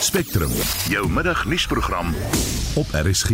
[0.00, 0.50] Spectrum,
[0.88, 2.14] jou middagnuusprogram
[2.80, 3.30] op RSG.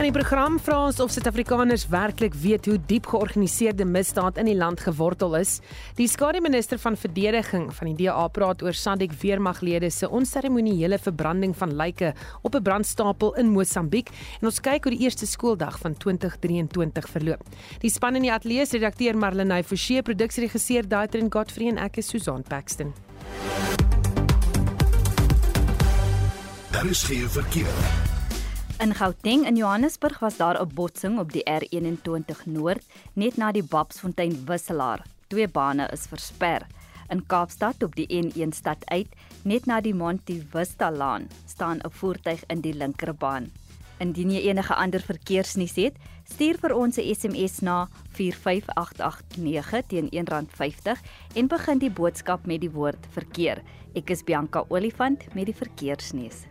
[0.00, 4.56] In die program vra ons of Suid-Afrikaners werklik weet hoe diep georganiseerde misdaad in die
[4.58, 5.60] land gewortel is.
[5.94, 11.76] Die skademinister van verdediging van die DA praat oor SADC weermaglede se onseremoniële verbranding van
[11.78, 12.10] lyke
[12.42, 14.10] op 'n brandstapel in Mosambiek
[14.40, 17.46] en ons kyk hoe die eerste skooldag van 2023 verloop.
[17.78, 22.08] Die span in die ateljee se redakteur Marlenae Forsie, produksieregisseur Daitrin Godfrey en ek is
[22.08, 22.92] Susan Paxton.
[26.80, 27.74] Daar is geen verkeer.
[28.78, 33.62] In Gauteng in Johannesburg was daar 'n botsing op die R21 Noord net na die
[33.62, 35.04] Babsfontein wisselaar.
[35.26, 36.66] Twee bane is versper.
[37.08, 39.06] In Kaapstad op die N1 stad uit,
[39.42, 43.52] net na die Monte Vista Laan, staan 'n voertuig in die linkerbaan.
[43.98, 51.00] Indien jy enige ander verkeersnuus het, stuur vir ons 'n SMS na 45889 teen R1.50
[51.34, 53.62] en begin die boodskap met die woord verkeer.
[53.94, 56.49] Ek is Bianca Olifant met die verkeersnuus.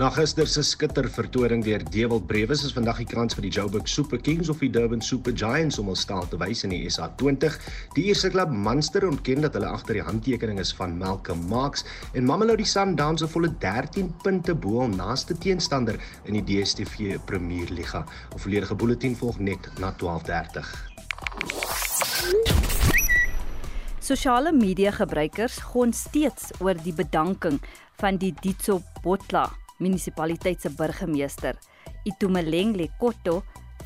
[0.00, 3.90] Na gister se skitter vertoning deur Dewald Brewes is vandag die kans vir die Joburg
[3.92, 7.58] Super Kings of die Durban Super Giants om hul staal te wys in die SA20.
[7.98, 11.84] Die eerste klub Munster ontken dat hulle agter die handtekening is van Malcolm Marx
[12.16, 17.68] en Mamelodi Sundowns se volle 13 punte bo hul naaste teenstander in die DStv Premier
[17.68, 18.06] Liga.
[18.32, 20.89] 'n Volledige bulletin volg net na 12:30.
[24.00, 27.60] Sosiale media gebruikers gon steeds oor die bedanking
[28.00, 29.46] van die Ditso Botla
[29.80, 31.56] munisipaliteit se burgemeester,
[32.04, 33.40] Itumeleng Lekotto,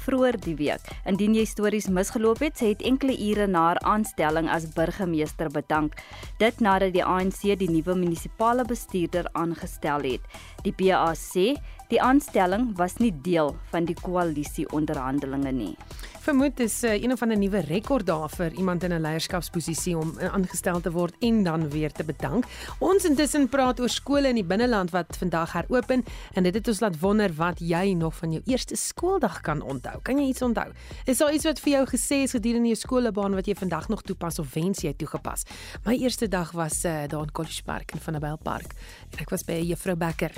[0.05, 0.85] vroeër die week.
[1.09, 5.97] Indien jy stories misgeloop het, sê het enkele ure na haar aanstelling as burgemeester bedank.
[6.43, 10.27] Dit nadat die ANC die nuwe munisipale bestuurder aangestel het.
[10.67, 11.55] Die PA sê
[11.89, 15.77] die aanstelling was nie deel van die koalisie onderhandelinge nie
[16.25, 20.15] vermoed is uh, een of ander nuwe rekord daar vir iemand in 'n leierskapsposisie om
[20.17, 22.47] uh, aangestel te word en dan weer te bedank.
[22.79, 26.81] Ons intussen praat oor skole in die binneland wat vandag heropen en dit het ons
[26.81, 30.01] laat wonder wat jy nog van jou eerste skooldag kan onthou.
[30.03, 30.73] Kan jy iets onthou?
[31.05, 34.03] Is daar iets wat vir jou gesê is gedurende jou skoolbaan wat jy vandag nog
[34.03, 35.45] toepas of wens jy toegepas?
[35.85, 38.73] My eerste dag was uh, daar in College Park in Vanabel Park
[39.13, 40.33] en ek was by juffrou Becker.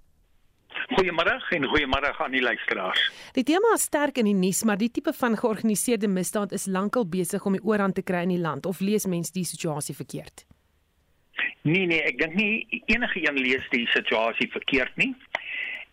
[0.97, 3.13] Goeiemôre en goeiemôre aan die luisteraars.
[3.35, 7.07] Die tema is sterk in die nuus, maar die tipe van georganiseerde misdaad is lankal
[7.07, 10.47] besig om die oorhand te kry in die land of lees mense die situasie verkeerd?
[11.63, 15.15] Nee nee, ek dink nie enige een lees die situasie verkeerd nie.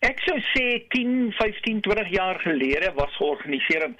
[0.00, 3.90] Ek sou sê 10, 15, 20 jaar gelede was georganiseerde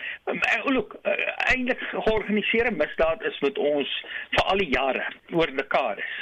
[0.72, 1.12] look, uh,
[1.52, 3.90] eintlik georganiseerde misdaad is met ons
[4.36, 5.04] vir al die jare
[5.36, 6.14] oor dekades.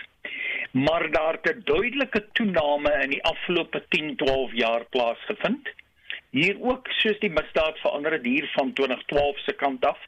[0.74, 5.70] Maar daar het 'n duidelike toename in die afgelope 10, 12 jaar plaasgevind.
[6.30, 9.98] Hier ook soos die misdaad verander het hier van 2012 se kant af.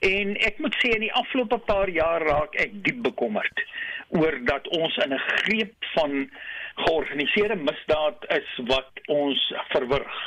[0.00, 3.66] En ek moet sê in die afgelope paar jaar raak ek diep bekommerd
[4.08, 6.30] oor dat ons in 'n greep van
[6.76, 9.42] georganiseerde misdaad is wat ons
[9.72, 10.22] verwrig.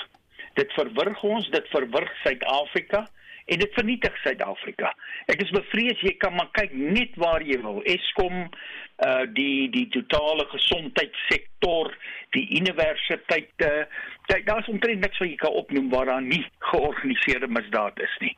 [0.59, 3.05] Dit verwrig ons, dit verwrig Suid-Afrika
[3.49, 4.91] en dit vernietig Suid-Afrika.
[5.31, 7.81] Ek is bevrees jy kan maar kyk net waar jy wil.
[7.89, 8.47] Eskom
[8.99, 11.93] uh die die totale gesondheidssektor,
[12.35, 13.69] die universiteite,
[14.45, 16.41] daar's omtrent niks wat jy kan opnoem waar daar nie
[16.71, 18.33] georganiseerde misdaad is nie.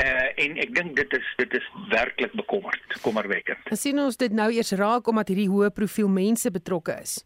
[0.00, 3.62] Uh en ek dink dit is dit is werklik bekommerd, kommerwekkend.
[3.70, 7.22] Dan sien ons dit nou eers raak omdat hierdie hoë profiel mense betrokke is.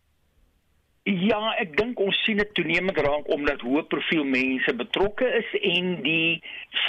[1.06, 5.94] Ja, ek dink ons sien dit toenemend raak omdat hoë profiel mense betrokke is en
[6.04, 6.40] die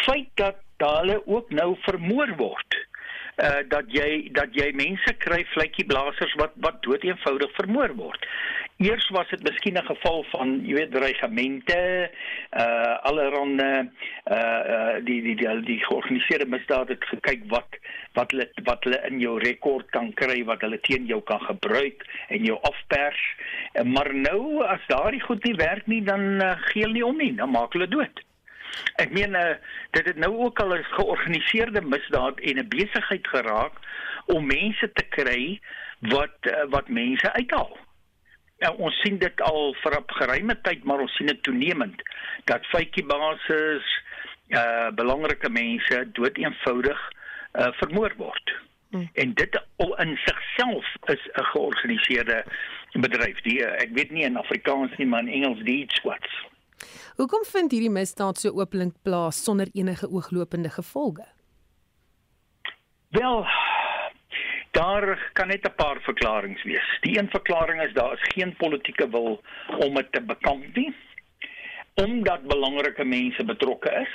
[0.03, 2.79] feit dat hulle ook nou vermoor word.
[3.39, 8.25] Uh dat jy dat jy mense kry vletjie blaasers wat wat dood eenvoudig vermoor word.
[8.79, 12.09] Eers was dit miskien 'n geval van, jy weet, dreigemente,
[12.59, 13.91] uh allerhande
[14.31, 17.75] uh uh die die die, die georganiseerde misdaad het gekyk wat
[18.13, 22.05] wat hulle wat hulle in jou rekord kan kry, wat hulle teen jou kan gebruik
[22.29, 23.19] en jou afpers.
[23.83, 27.35] Maar nou as daardie goed nie werk nie, dan uh, gee hulle nie om nie,
[27.35, 28.23] dan maak hulle dood.
[28.95, 29.59] Ek meen uh,
[29.91, 33.75] dit het nou ook al 'n georganiseerde misdaad en 'n besigheid geraak
[34.25, 35.59] om mense te kry
[35.99, 37.77] wat uh, wat mense uithaal.
[38.59, 42.01] Ja, ons sien dit al vir 'n geruime tyd, maar ons sien dit toenemend
[42.45, 43.85] dat feitjie basis
[44.49, 46.99] uh belangrike mense dood eenvoudig
[47.53, 48.55] uh vermoor word.
[48.89, 49.09] Hmm.
[49.13, 52.43] En dit al in sigself is 'n georganiseerde
[52.93, 53.41] bedryf.
[53.41, 56.47] Die ek weet nie in Afrikaans nie, maar in Engels die squats.
[57.15, 61.25] Hoekom vind hierdie misdaad so openlik plaas sonder enige ooglopende gevolge?
[63.09, 63.45] Wel,
[64.79, 66.89] daar kan net 'n paar verklaringe wees.
[67.01, 69.41] Die een verklaring is daar is geen politieke wil
[69.85, 70.95] om dit te bekamp nie.
[71.93, 74.13] Omdat belangrike mense betrokke is.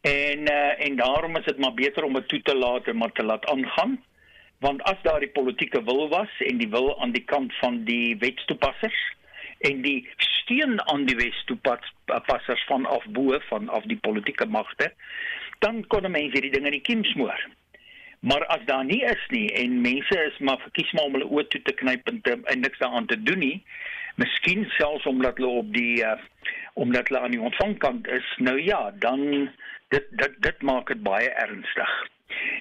[0.00, 3.12] En uh, en daarom is dit maar beter om dit toe te laat en maar
[3.12, 4.04] te laat aangaan.
[4.58, 8.16] Want as daar die politieke wil was en die wil aan die kant van die
[8.18, 9.00] wetstoepassers
[9.58, 14.92] en die steun aan die wetstoepassers van af bo van af die politieke magte,
[15.58, 17.48] dan kon mense hierdie dinge nie kiem smoor.
[18.22, 21.46] Maar as daar nie is nie en mense is maar verkies maar om hulle oë
[21.50, 23.56] toe te knyp en, te, en niks daaraan te doen nie,
[24.20, 26.14] miskien selfs omdat hulle op die uh,
[26.78, 29.24] omdat hulle aan die ontvangkant is, nou ja, dan
[29.94, 31.96] dit dit dit maak dit baie ernstig.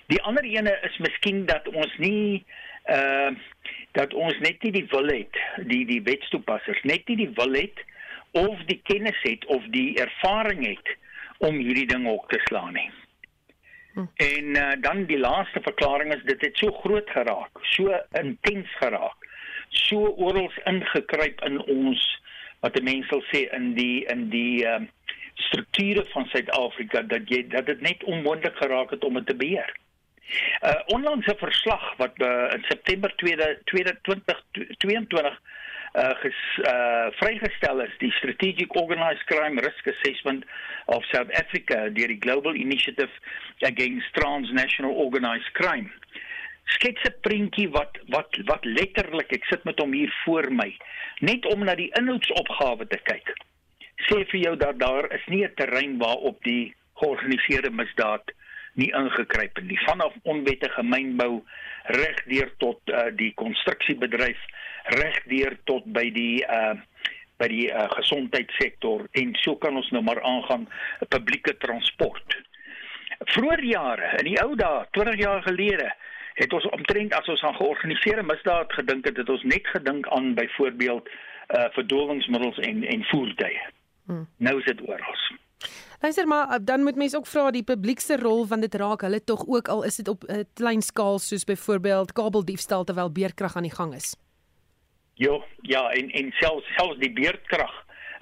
[0.09, 2.43] Die ander ene is miskien dat ons nie
[2.89, 3.29] uh
[3.91, 5.37] dat ons net nie die wil het,
[5.69, 7.85] die die wetstoepassers net nie die wil het
[8.39, 10.93] of die kennis het of die ervaring het
[11.37, 12.89] om hierdie ding op te slaan nie.
[13.93, 14.05] Hm.
[14.15, 19.27] En uh, dan die laaste verklaring is dit het so groot geraak, so intens geraak,
[19.69, 22.21] so oral ingekruip in ons
[22.61, 24.79] wat mense sal sê in die in die uh,
[25.47, 29.75] strukture van Suid-Afrika dat jy dat dit net onmoontlik geraak het om dit te beheer.
[30.63, 35.39] Uh onlangse verslag wat uh, in September 2022
[35.93, 40.45] uh ges, uh vrygestel is die Strategic Organized Crime Risk Assessment
[40.85, 43.11] of South Africa deur die Global Initiative
[43.67, 45.91] Against Transnational Organized Crime.
[46.77, 50.71] Skets 'n prentjie wat wat wat letterlik ek sit met hom hier voor my
[51.19, 53.33] net om na die inhoudsopgawe te kyk.
[54.07, 58.31] Sê vir jou dat daar is nie 'n terrein waarop die georganiseerde misdaad
[58.79, 61.41] nie ingekruip het nie vanaf onwettige mynbou
[61.97, 64.39] regdeur tot uh, die konstruksiebedryf
[64.97, 66.77] regdeur tot by die uh,
[67.41, 70.67] by die uh, gesondheidssektor en so kan ons nou maar aangaan
[71.09, 72.37] publieke transport.
[73.33, 75.89] Vroeger jare, in die ou dae, 20 jaar gelede,
[76.37, 80.33] het ons omtrent as ons aan georganiseerde misdaad gedink het, het ons net gedink aan
[80.37, 81.09] byvoorbeeld
[81.51, 83.61] uh verdowingsmiddels en en voertuie.
[84.05, 84.27] Hmm.
[84.37, 85.17] Nou is dit oral.
[86.01, 89.01] Luister maar, uh, dan moet mense ook vra die publiek se rol want dit raak
[89.01, 93.11] hulle tog ook al is dit op 'n uh, klein skaal soos byvoorbeeld kabeldiefstal terwyl
[93.11, 94.15] beerkrag aan die gang is.
[95.13, 97.73] Jo, ja, en en selfs selfs die beerdkrag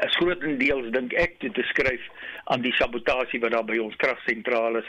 [0.06, 2.03] is grootendeels dink ek te beskryf
[2.44, 4.83] aan die sabotasie wat daar by ons kragsentrale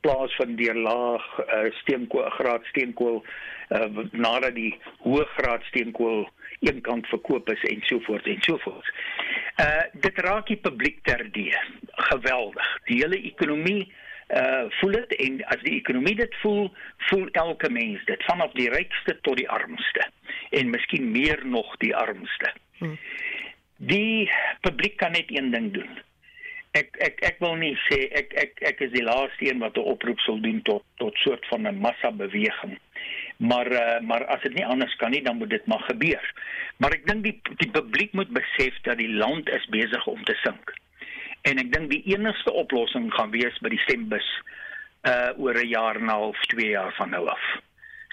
[0.00, 4.72] plaasvind deur laag uh, steenkool graad steenkool uh, nadat die
[5.04, 6.24] hoë graad steenkool
[6.64, 8.90] eenkant verkoop is en so voort en so voort.
[9.60, 11.58] Uh dit raak die publiek terdee.
[12.10, 12.70] Geweldig.
[12.84, 13.92] Die hele ekonomie
[14.34, 16.72] uh voel dit en as die ekonomie dit voel,
[17.10, 20.08] voel elke mens dit vanaf die rykste tot die armste
[20.50, 22.50] en miskien meer nog die armste.
[22.78, 22.98] Hmm.
[23.76, 24.30] Die
[24.60, 26.02] publiek kan net een ding doen.
[26.74, 29.86] Ek ek ek wil nie sê ek ek ek is die laaste een wat 'n
[29.94, 32.78] oproep sal doen tot tot soort van 'n massa beweging.
[33.36, 36.32] Maar uh, maar as dit nie anders kan nie, dan moet dit maar gebeur.
[36.76, 40.34] Maar ek dink die die publiek moet besef dat die land is besig om te
[40.42, 40.74] sink.
[41.42, 44.28] En ek dink die enigste oplossing gaan wees by die stembus
[45.04, 47.44] uh oor 'n jaar en 'n half, 2 jaar van nou af.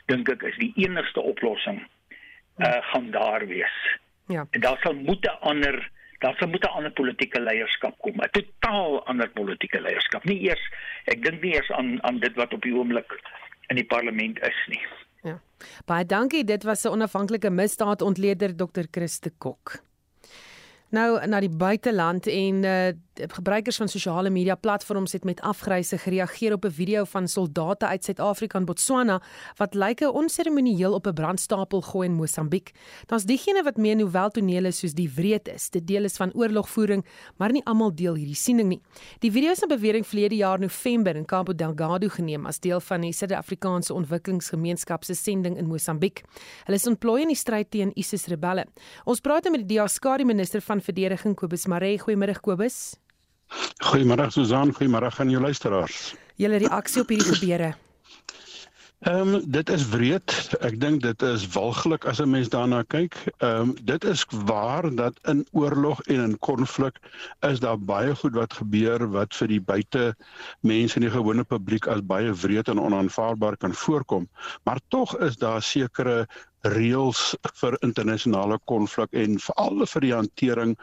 [0.05, 1.85] Dink ek is die enigste oplossing
[2.57, 3.77] uh gaan daar wees.
[4.27, 4.47] Ja.
[4.51, 8.17] En daar sal moet 'n ander daar sal moet 'n ander politieke leierskap kom.
[8.17, 10.23] 'n Totaal ander politieke leierskap.
[10.23, 10.65] Nie eers
[11.05, 13.19] ek dink nie eers aan aan dit wat op die oomblik
[13.67, 14.81] in die parlement is nie.
[15.23, 15.39] Ja.
[15.85, 16.43] Baie dankie.
[16.43, 18.85] Dit was 'n onafhanklike misdaadontleder Dr.
[18.91, 19.81] Christe Kok.
[20.91, 22.91] Nou na die buiteland en uh
[23.29, 28.03] gebruikers van sosiale media platforms het met afgryse gereageer op 'n video van soldate uit
[28.03, 29.21] Suid-Afrika en Botswana
[29.55, 32.71] wat lyke onseremonieel op 'n brandstapel gooi in Mosambiek.
[33.05, 37.05] Daar's diegene wat meen hoewel tonele soos die wreed is, dit deel is van oorlogvoering,
[37.37, 38.81] maar nie almal deel hierdie siening nie.
[39.19, 43.01] Die video is na bewering verlede jaar November in Cabo Delgado geneem as deel van
[43.01, 46.23] die Suid-Afrikaanse Ontwikkelingsgemeenskap se sending in Mosambiek.
[46.63, 48.65] Hulle is ontplooi in die stryd teen ISIS rebelle.
[49.03, 51.99] Ons praat met die Diaskari minister van verdediging Kobus Maree.
[51.99, 52.95] Goeiemôre Kobus.
[53.91, 56.13] Goeiemôre Susan, goeiemôre aan jou luisteraars.
[56.35, 57.73] Julle reaksie op hierdie gebeure?
[59.01, 60.33] Ehm um, dit is wreed.
[60.61, 63.15] Ek dink dit is walglik as 'n mens daarna kyk.
[63.37, 66.99] Ehm um, dit is waar dat in oorlog en in konflik
[67.49, 70.15] is daar baie goed wat gebeur wat vir die buite
[70.61, 74.29] mense in die gewone publiek as baie wreed en onaanvaarbaar kan voorkom.
[74.63, 76.27] Maar tog is daar sekere
[76.61, 77.21] reëls
[77.57, 80.75] vir internasionale konflik en veral vir die hantering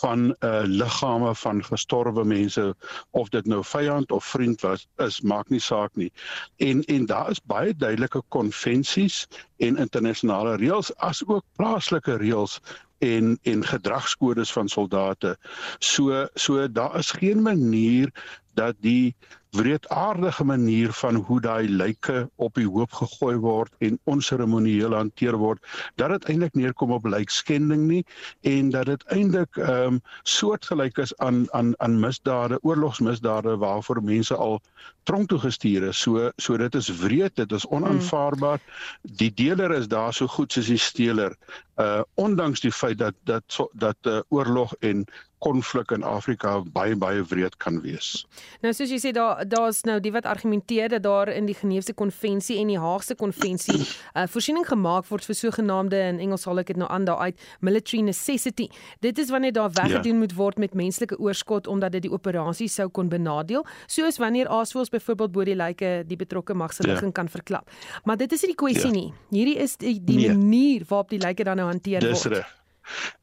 [0.00, 2.64] van uh liggame van gestorwe mense
[3.10, 6.10] of dit nou vyand of vriend was is maak nie saak nie.
[6.56, 9.26] En en daar is baie duidelike konvensies
[9.58, 12.60] en internasionale reëls as ook plaaslike reëls
[13.04, 15.36] en en gedragskodes van soldate.
[15.78, 18.12] So so daar is geen manier
[18.54, 19.14] dat die
[19.50, 25.64] wreedaardige manier van hoe daai lyke op die hoop gegooi word en onseremonieel hanteer word
[25.94, 28.04] dat dit eintlik neerkom op lijkskending nie
[28.40, 34.34] en dat dit eintlik ehm um, soortgelyk is aan aan aan misdade, oorlogsmisdade waarvoor mense
[34.34, 34.60] al
[35.02, 36.00] tronk toe gestuur is.
[36.00, 38.60] So so dit is wreed, dit is onaanvaarbaar.
[39.02, 41.36] Die deler is daar so goed soos die steeler.
[41.76, 45.06] Uh ondanks die feit dat dat so, dat uh, oorlog en
[45.38, 48.26] konflik in Afrika baie baie wreed kan wees.
[48.60, 51.94] Nou soos jy sê daar daar's nou die wat argumenteer dat daar in die Geneefse
[51.94, 56.72] konvensie en die Haagse konvensie uh, voorsiening gemaak word vir sogenaamde in Engels sal ek
[56.72, 58.68] dit nou aan daai uit military necessity.
[59.04, 60.18] Dit is wanneer daar weggedoen ja.
[60.18, 64.92] moet word met menslike oorskot omdat dit die operasie sou kon benadeel, soos wanneer aasvoëls
[64.94, 67.18] byvoorbeeld bo die lyke die betrokke mag se ligging ja.
[67.20, 67.70] kan verklap.
[68.04, 68.94] Maar dit is nie die kwessie ja.
[68.96, 69.08] nie.
[69.30, 70.36] Hierdie is die, die nee.
[70.36, 72.34] manier waarop die lyke dan nou hanteer Dis word.
[72.34, 72.57] Dis reg.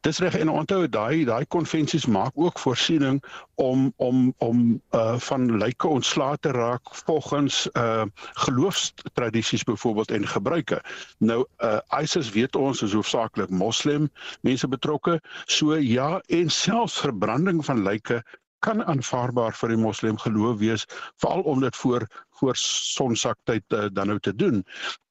[0.06, 3.22] Dis reg en onthou daai daai konvensies maak ook voorsiening
[3.54, 8.04] om om om uh van lyke ontslae te raak volgens uh
[8.46, 10.82] geloofstradisies byvoorbeeld en gebruike.
[11.18, 15.20] Nou uh ISIS weet ons is hoofsaaklik moslim mense betrokke.
[15.46, 18.22] So ja en selfs verbranding van lyke
[18.64, 20.86] kan aanvaarbaar vir die moslim geloof wees
[21.22, 22.06] veral om dit voor
[22.40, 24.64] voor sonsaktyd uh, dan nou te doen.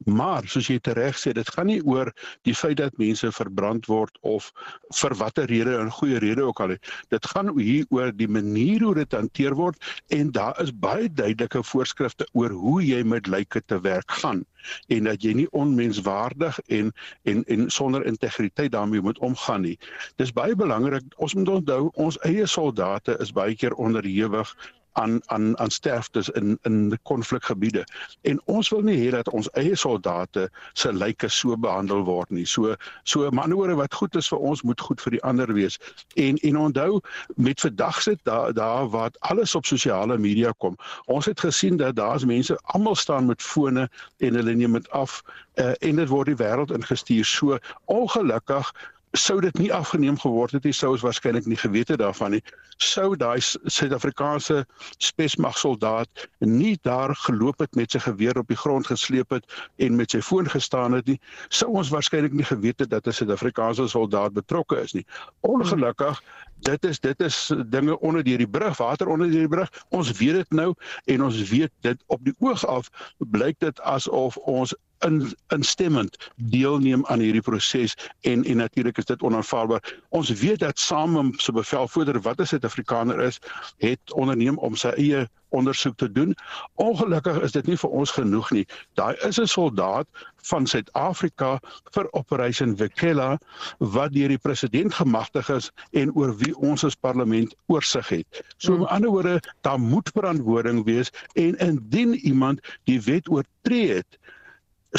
[0.05, 2.11] Maar soos jy tereg sê, dit gaan nie oor
[2.47, 4.51] die feit dat mense verbrand word of
[4.99, 6.75] vir watter rede en goeie rede ook al.
[7.13, 9.81] Dit gaan hier oor die manier hoe dit hanteer word
[10.13, 14.45] en daar is baie duidelike voorskrifte oor hoe jy met lyke te werk gaan
[14.87, 16.91] en dat jy nie onmenswaardig en
[17.29, 19.77] en en sonder integriteit daarmee moet omgaan nie.
[20.21, 21.05] Dis baie belangrik.
[21.15, 24.55] Ons moet onthou ons eie soldate is baie keer onderhewig
[24.95, 27.83] aan aan aan sterftes in in konflikgebiede.
[28.21, 32.45] En ons wil nie hê dat ons eie soldate se lyke so behandel word nie.
[32.45, 35.79] So so manowore wat goed is vir ons moet goed vir die ander wees.
[36.15, 37.01] En en onthou
[37.35, 40.77] met vandag se daar daar wat alles op sosiale media kom.
[41.05, 45.21] Ons het gesien dat daar's mense almal staan met fone en hulle neem dit af
[45.55, 47.25] uh, en dit word die wêreld ingestuur.
[47.25, 48.71] So ongelukkig
[49.15, 52.41] sou dit nie afgeneem geword het nie sou ons waarskynlik nie geweet het daarvan nie.
[52.83, 54.65] Sou daai Suid-Afrikaanse
[55.03, 59.45] spesmagsoldaat nie daar geloop het met sy geweer op die grond gesleep het
[59.77, 61.19] en met sy foon gestaan het nie
[61.49, 65.05] sou ons waarskynlik nie geweet het dat 'n Suid-Afrikaanse soldaat betrokke is nie.
[65.41, 66.21] Ongelukkig
[66.65, 69.71] dit is dit is dinge onder deur die brug water onder deur die brug.
[69.89, 70.73] Ons weet dit nou
[71.05, 72.89] en ons weet dit op die oog af.
[73.17, 74.75] Blyk dit asof ons
[75.05, 75.21] in
[75.53, 79.95] instemmend deelneem aan hierdie proses en en natuurlik is dit onaanvaarbaar.
[80.09, 83.39] Ons weet dat saam se bevelvoerder wat 'n Suid-Afrikaner is,
[83.77, 86.35] het onderneem om sy eie ondersoek te doen.
[86.73, 88.65] Ongelukkig is dit nie vir ons genoeg nie.
[88.99, 90.07] Daai is 'n soldaat
[90.49, 91.59] van Suid-Afrika
[91.95, 93.37] vir Operation Vikela
[93.79, 98.43] wat deur die president gemagtig is en oor wie ons as parlement oorsig het.
[98.57, 104.19] So met ander woorde, daar moet verantwoording wees en indien iemand die wet oortree het,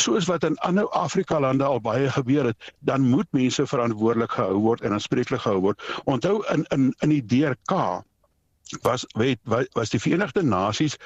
[0.00, 4.58] soos wat in ander Afrika lande al baie gebeur het, dan moet mense verantwoordelik gehou
[4.68, 5.82] word en aanspreeklik gehou word.
[6.04, 8.02] Onthou in in in die DRK
[8.82, 9.40] was weet
[9.72, 10.98] was die Verenigde Nasies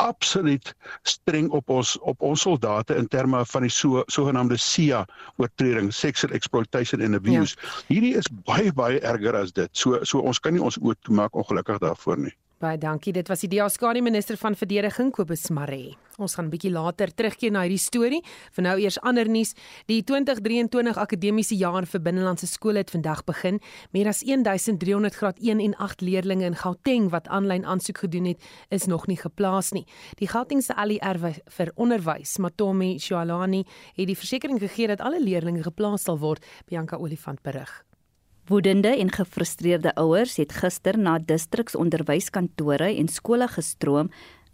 [0.00, 5.04] absoluut streng op ons op ons soldate in terme van die so sogenaamde SIA
[5.36, 7.56] oortreding sexual exploitation and abuse.
[7.56, 7.82] Ja.
[7.88, 9.68] Hierdie is baie baie erger as dit.
[9.76, 12.34] So so ons kan nie ons oop maak ongelukkig daarvoor nie.
[12.60, 13.14] Baie dankie.
[13.16, 15.94] Dit was die DA-skare minister van verdediging Kobus Maree.
[16.20, 18.22] Ons gaan 'n bietjie later terugkeer na hierdie storie.
[18.52, 19.54] Vir nou eers ander nuus.
[19.86, 23.60] Die 2023 akademiese jaar vir binnelandse skole het vandag begin.
[23.92, 28.42] Meer as 1300 graad 1 en 8 leerdlinge in Gauteng wat aanlyn aansoek gedoen het,
[28.68, 29.86] is nog nie geplaas nie.
[30.16, 33.64] Die Gautengse ALR vir onderwys, Matomi Shwalani,
[33.94, 37.89] het die versekering gegee dat alle leerdlinge geplaas sal word, Bianca Olifant berig.
[38.50, 44.08] Woedende en gefrustreerde ouers het gister na distriksonderwyskantore en skole gestroom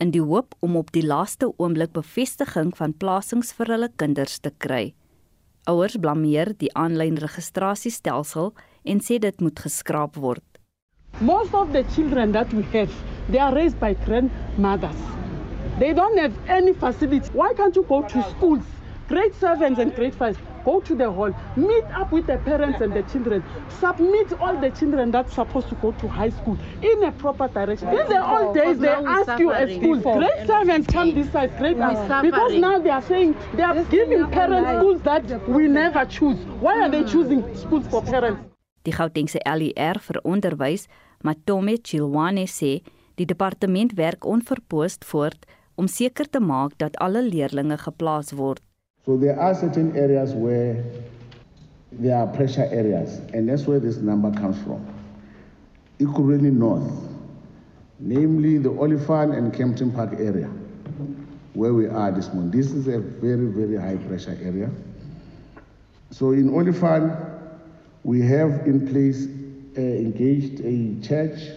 [0.04, 4.52] in die hoop om op die laaste oomblik bevestiging van plasings vir hulle kinders te
[4.66, 4.92] kry.
[5.64, 8.52] Ouers blameer die aanlyn registrasiestelsel
[8.84, 10.44] en sê dit moet geskraap word.
[11.24, 12.92] Most of the children that we have,
[13.30, 15.00] they are raised by grandmothers.
[15.80, 17.32] They don't have any facilities.
[17.32, 18.75] Why can't you go to schools,
[19.08, 20.36] grade 7s and grade 5s?
[20.66, 23.42] go to the hall, meet up with the parents and the children,
[23.80, 27.88] submit all the children that's supposed to go to high school in a proper direction.
[27.88, 31.78] In the old days, they ask you at school, grade seven come this side, grade
[31.78, 32.20] no.
[32.20, 36.38] because now they are saying they are giving parents schools that we never choose.
[36.64, 38.40] Why are they choosing schools for parents?
[38.86, 40.86] Die Gautengse LER vir onderwys,
[41.26, 42.72] Matome Chilwane sê,
[43.18, 48.65] die departement werk onverpoost voort om seker te maak dat alle leerders geplaas word.
[49.06, 50.82] So there are certain areas where
[51.92, 54.84] there are pressure areas, and that's where this number comes from.
[56.00, 56.92] Ekurhuleni North,
[58.00, 60.50] namely the Oliphant and Kempton Park area,
[61.54, 62.50] where we are this morning.
[62.50, 64.72] This is a very, very high pressure area.
[66.10, 67.12] So in Oliphant,
[68.02, 69.28] we have in place
[69.78, 71.50] uh, engaged a church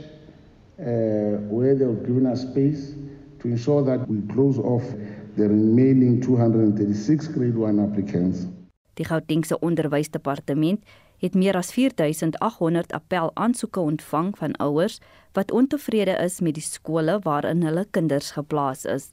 [0.79, 2.93] uh, where they've given us space
[3.39, 4.83] to ensure that we close off
[5.39, 8.47] the remaining 236 grade 1 applicants.
[8.99, 10.83] Die Gautengse Onderwysdepartement
[11.23, 14.99] het meer as 4800 appel aansoeke ontvang van ouers
[15.37, 19.11] wat ontevrede is met die skole waarin hulle kinders geplaas is.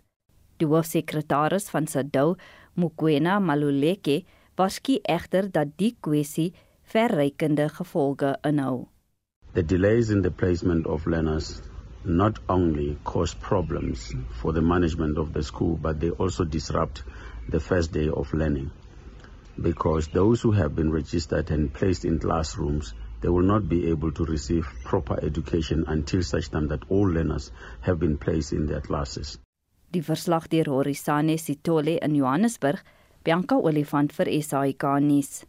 [0.59, 2.35] Die hoofsekretaris van SADU,
[2.75, 4.23] Mukwena Maluleke,
[4.57, 6.53] waarsku egter dat die kwessie
[6.83, 8.87] verrykende gevolge inhou.
[9.53, 11.61] The delays in the placement of learners
[12.07, 17.03] not only cause problems for the management of the school, but they also disrupt
[17.49, 18.71] the first day of learning.
[19.61, 24.13] Because those who have been registered and placed in classrooms, they will not be able
[24.13, 28.81] to receive proper education until such time that all learners have been placed in their
[28.81, 29.39] classes.
[29.93, 32.83] Die verslag deur Horisane Sitole in Johannesburg,
[33.25, 35.45] Bianca Olifant vir SAK nuus.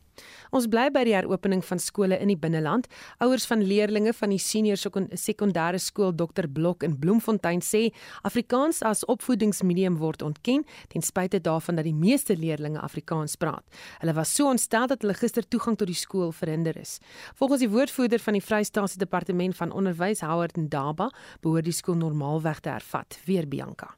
[0.52, 2.88] Ons bly by die heropening van skole in die binneland.
[3.24, 7.88] Ouers van leerdlinge van die senior sekondêre skool Dr Blok in Bloemfontein sê
[8.28, 13.64] Afrikaans as opvoedingsmedium word ontken ten spyte daarvan dat die meeste leerdlinge Afrikaans praat.
[14.02, 16.98] Hulle was so ontstel dat hulle gister toegang tot die skool verhinder is.
[17.36, 22.60] Volgens die woordvoerder van die Vrystaatse Departement van Onderwys Howard Ndaba, behoort die skool normaalweg
[22.60, 23.94] te hervat, weer Bianca.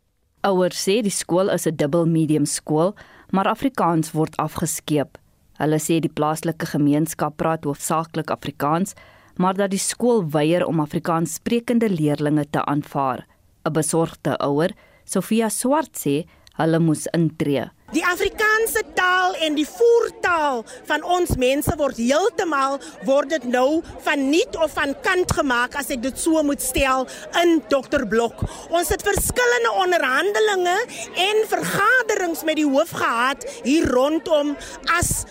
[0.48, 2.96] Ouers sê die skool is 'n dubbel medium skool,
[3.32, 5.18] maar Afrikaans word afgeskeep.
[5.60, 8.96] Hulle sê die plaaslike gemeenskap praat hoofsaaklik Afrikaans,
[9.36, 13.26] maar dat die skool weier om Afrikaans sprekende leerders te aanvaar.
[13.66, 14.72] 'n Besorgde ouer,
[15.06, 16.26] Sofia Swart sê,
[16.60, 17.68] hulle moes intree.
[17.90, 24.28] Die Afrikaanse taal en die voertaal van ons mense word heeltemal word dit nou van
[24.30, 27.08] nuut of van kant gemaak as ek dit so moet stel
[27.42, 28.44] in Dr Blok.
[28.70, 30.78] Ons het verskillende onderhandelinge
[31.26, 34.54] en vergaderings met die hoof gehad hier rondom
[35.00, 35.26] as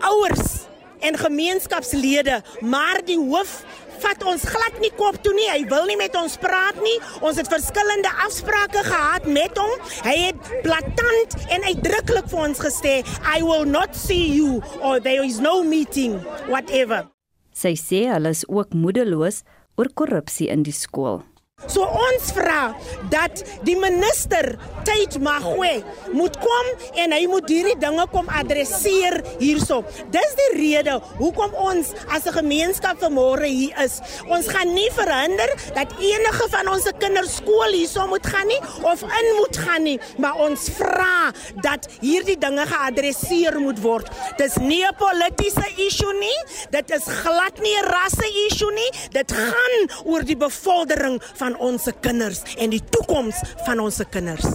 [0.00, 0.66] ouers
[1.00, 3.60] en gemeenskapslede, maar die hoof
[4.02, 5.48] vat ons glad nie kop toe nie.
[5.50, 6.96] Hy wil nie met ons praat nie.
[7.24, 9.72] Ons het verskillende afsprake gehad met hom.
[10.06, 15.24] Hy het blaatant en uitdruklik vir ons gesê, "I will not see you or there
[15.24, 17.06] is no meeting whatever."
[17.52, 19.42] Sy sê hulle is ook moedeloos
[19.76, 21.22] oor korrupsie in die skool.
[21.64, 22.74] So ons vra
[23.08, 24.54] dat die minister
[24.86, 25.80] Tait Magwe
[26.12, 26.66] moet kom
[27.00, 29.78] en hy moet hierdie dinge kom adresseer hierso.
[30.12, 34.00] Dis die rede hoekom ons as 'n gemeenskap vanmôre hier is.
[34.28, 39.02] Ons gaan nie verhinder dat enige van ons kinders skool hierso moet gaan nie of
[39.02, 44.08] in moet gaan nie, maar ons vra dat hierdie dinge geadresseer moet word.
[44.36, 46.38] Dis nie 'n politieke issue nie,
[46.70, 48.90] dit is glad nie 'n rasse issue nie.
[49.10, 54.46] Dit gaan oor die bevordering van van ons kinders en die toekoms van ons kinders.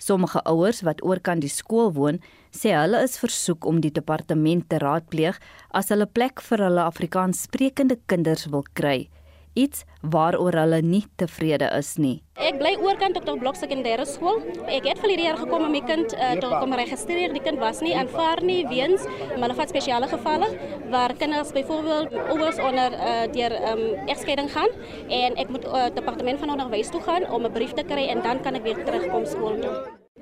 [0.00, 4.80] Sommige ouers wat oorkant die skool woon, sê hulle is versoek om die departement te
[4.80, 5.36] raadpleeg
[5.76, 9.10] as hulle plek vir hulle Afrikaans sprekende kinders wil kry.
[9.54, 12.22] Iets waaroor hulle nie tevrede is nie.
[12.40, 13.36] Ek bly oorkant Dr.
[13.38, 14.40] Blok sekondêre skool.
[14.66, 17.34] Ek het verlede jaar gekom om my kind uh, te kom registreer.
[17.36, 20.48] Die kind was nie aanvaar nie weens hulle vat spesiale gevalle
[20.92, 24.70] waar kinders byvoorbeeld ouers onder uh, deur um, egskeiding gaan
[25.08, 28.22] en ek moet uh, departement van onderwys toe gaan om 'n brief te kry en
[28.22, 29.74] dan kan ek weer terugkom skool toe.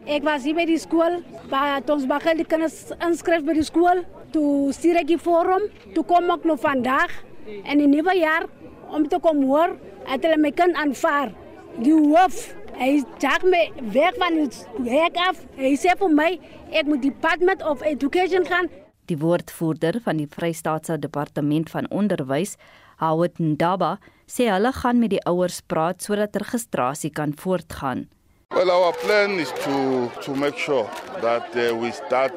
[0.07, 4.01] Ek was hier by die skool, waar ons begin die kinders inskryf by die skool.
[4.33, 7.13] Toe stuur ek die vorm, toe kom ek nou vandag
[7.47, 8.47] en in die nuwe jaar
[8.95, 9.77] om te kom hoor
[10.09, 11.33] het hulle my kind aanvaar.
[11.81, 12.43] Die hoof,
[12.81, 13.63] hy jaag my
[13.95, 15.41] weg van die hek af.
[15.59, 16.31] Hy sê vir my
[16.71, 18.71] ek moet Department of Education gaan.
[19.11, 22.57] Die woordvoerder van die Vrystaatse Departement van Onderwys,
[23.03, 23.97] Howard Ndaba,
[24.31, 28.07] sê hulle gaan met die ouers praat sodat registrasie kan voortgaan.
[28.55, 30.89] Well, our plan is to to make sure
[31.23, 32.35] that uh, we start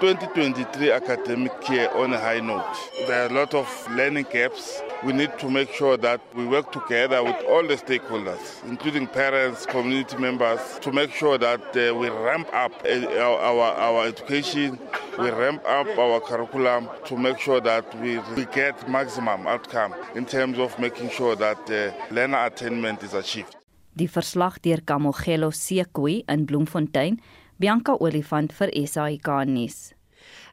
[0.00, 2.64] 2023 academic year on a high note.
[3.08, 4.80] There are a lot of learning gaps.
[5.04, 9.66] We need to make sure that we work together with all the stakeholders, including parents,
[9.66, 14.78] community members, to make sure that uh, we ramp up uh, our, our education,
[15.18, 20.24] we ramp up our curriculum to make sure that we, we get maximum outcome in
[20.24, 23.56] terms of making sure that uh, learner attainment is achieved.
[23.98, 27.18] Die verslag deur Kamogelo Sekwe in Bloemfontein,
[27.58, 29.90] Bianca Olifant vir SAK nuus.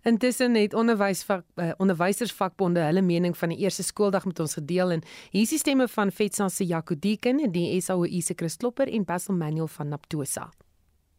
[0.09, 5.03] Intussen het onderwysvak uh, onderwysersvakbonde hulle mening van die eerste skooldag met ons gedeel en
[5.29, 8.89] hier is die stemme van Vetsa se Jaco Deeken en die SAOI se Chris Klopper
[8.89, 10.47] en Basil Manuel van Naptosa.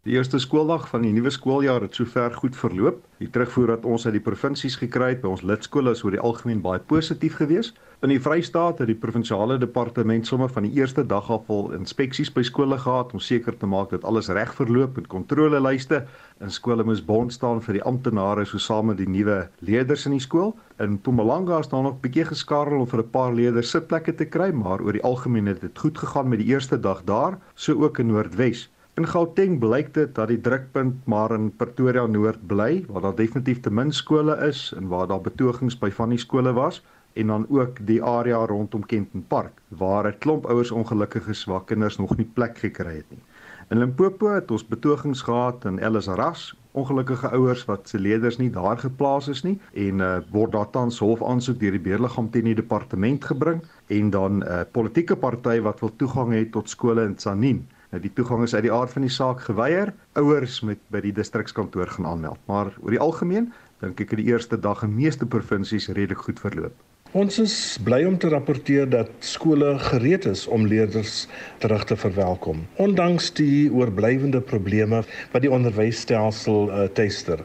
[0.07, 3.01] Die eerste skooldag van die nuwe skooljaar het sover goed verloop.
[3.19, 6.21] Die terugvoer wat ons uit die provinsies gekry het by ons lidskole is oor die
[6.23, 7.81] algemeen baie positief geweest.
[8.07, 12.31] In die Vrystaat het die provinsiale departement sommer van die eerste dag af al inspeksies
[12.31, 16.05] by skole gehad om seker te maak dat alles reg verloop met kontrolelyste.
[16.39, 20.15] In skole moes bond staan vir die amptenare so saam met die nuwe leerders in
[20.15, 20.55] die skool.
[20.79, 24.31] In Mpumalanga is daar nog 'n bietjie geskarrel om vir 'n paar leerders sitplekke te
[24.31, 27.83] kry, maar oor die algemeen het dit goed gegaan met die eerste dag daar, so
[27.83, 28.69] ook in Noordwes.
[28.97, 33.59] In Gauteng blyk dit dat die drukpunt maar in Pretoria Noord bly, waar daar definitief
[33.61, 36.79] te min skole is en waar daar betogings by van die skole was
[37.13, 41.65] en dan ook die area rondom Kenton Park waar 'n klomp ouers ongelukkig is waar
[41.65, 43.21] kinders nog nie plek gekry het nie.
[43.69, 48.51] In Limpopo het ons betogings gehad in Ellis Ras, ongelukkige ouers wat se leerders nie
[48.51, 52.55] daar geplaas is nie en uh, word daar tans hofaansoek deur die beheerliggaam teen die
[52.55, 57.15] departement gebring en dan 'n uh, politieke party wat wil toegang hê tot skole in
[57.15, 57.67] Tsanin.
[57.97, 59.89] Nou die toegang is uit die aard van die saak geweier.
[60.21, 62.43] Ouers moet by die distrikskantoor gaan aanmeld.
[62.45, 63.47] Maar oor die algemeen
[63.81, 66.77] dink ek het die eerste dag in meeste provinsies redelik goed verloop.
[67.17, 71.23] Ons is bly om te rapporteer dat skole gereed is om leerders
[71.63, 74.99] terug te verwelkom, ondanks die oorblywende probleme
[75.33, 77.41] wat die onderwysstelsel uh, teister.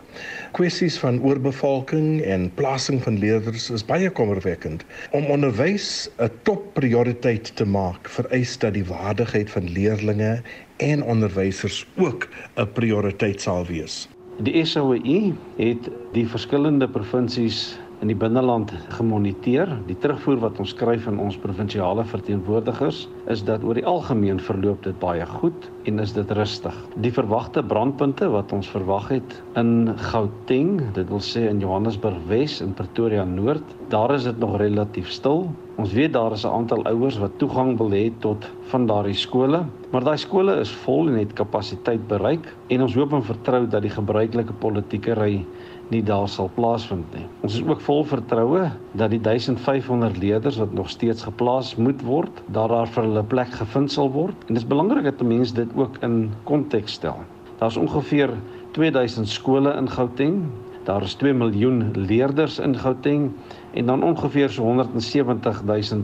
[0.57, 4.83] Kwessies van oorbevolking en plasing van leerders is baie kommerwekkend.
[5.15, 10.41] Om onderwys 'n topprioriteit te maak, vereis dat die waardigheid van leerdlinge
[10.83, 14.09] en onderwysers ook 'n prioriteit sal wees.
[14.43, 19.69] Die SOE het die verskillende provinsies in die binneland gemoniteer.
[19.85, 24.81] Die terugvoer wat ons kry van ons provinsiale verteenwoordigers is dat oor die algemeen verloop
[24.87, 26.75] dit baie goed en is dit rustig.
[27.05, 32.59] Die verwagte brandpunte wat ons verwag het in Gauteng, dit wil sê in Johannesburg Wes
[32.65, 35.45] en Pretoria Noord, daar is dit nog relatief stil.
[35.81, 39.65] Ons weet daar is 'n aantal ouers wat toegang wil hê tot van daardie skole,
[39.91, 43.81] maar daai skole is vol en het kapasiteit bereik en ons hoop en vertrou dat
[43.81, 45.45] die gebruikelike politieke ry
[45.91, 47.25] nie daar sal plaasvind nie.
[47.43, 48.63] Ons is ook vol vertroue
[48.97, 53.51] dat die 1500 leerders wat nog steeds geplaas moet word, dat daar vir hulle plek
[53.59, 54.47] gevind sal word.
[54.47, 57.19] En dit is belangrik dat mense dit ook in konteks stel.
[57.59, 58.33] Daar's ongeveer
[58.77, 60.45] 2000 skole in Gauteng.
[60.87, 63.31] Daar is 2 miljoen leerders in Gauteng
[63.73, 66.01] en dan ongeveer so 170 000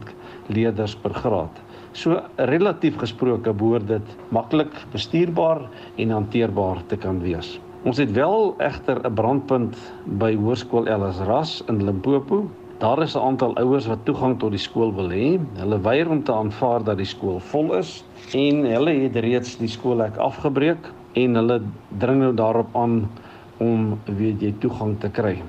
[0.48, 1.64] leerders per graad.
[1.98, 5.64] So relatief gesproke behoort dit maklik bestuurbaar
[5.96, 7.56] en hanteerbaar te kan wees.
[7.88, 9.76] Ons het wel egter 'n brandpunt
[10.20, 12.50] by Hoërskool Ellis Ras in Limpopo.
[12.78, 15.40] Daar is 'n aantal ouers wat toegang tot die skool wil hê.
[15.56, 19.68] Hulle weier om te aanvaar dat die skool vol is en hulle het reeds die
[19.68, 21.62] skoolhek afgebreek en hulle
[21.98, 23.10] dring nou daarop aan
[23.58, 25.42] om weet jy toegang te kry.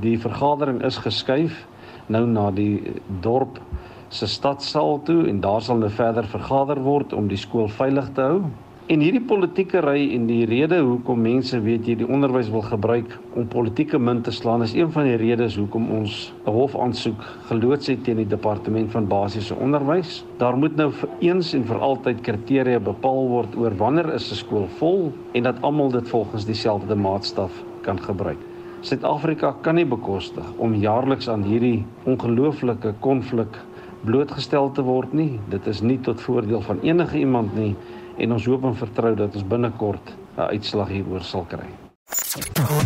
[0.00, 1.66] Die vergadering is geskuif
[2.06, 2.82] nou na die
[3.20, 3.60] dorp
[4.08, 8.20] se stadsaal toe en daar sal nou verder vergader word om die skool veilig te
[8.20, 8.42] hou.
[8.86, 13.16] En hierdie politieke ry en die rede hoekom mense weet jy die onderwys wil gebruik
[13.34, 17.90] om politieke munt te slaan is een van die redes hoekom ons 'n hofaansoek geloods
[17.90, 20.22] het teen die departement van basiese onderwys.
[20.38, 24.38] Daar moet nou vir eens en vir altyd kriteria bepaal word oor wanneer is 'n
[24.44, 27.50] skool vol en dat almal dit volgens dieselfde maatstaf
[27.82, 28.38] kan gebruik.
[28.82, 33.58] Suid-Afrika kan nie bekostig om jaarliks aan hierdie ongelooflike konflik
[34.04, 35.40] blootgestel te word nie.
[35.48, 37.74] Dit is nie tot voordeel van enige iemand nie
[38.16, 41.68] en ons hoop en vertrou dat ons binnekort 'n uitslag hieroor sal kry.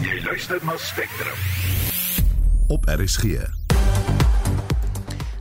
[0.03, 1.39] Jy luister na Spectrum.
[2.69, 3.25] Op RSG.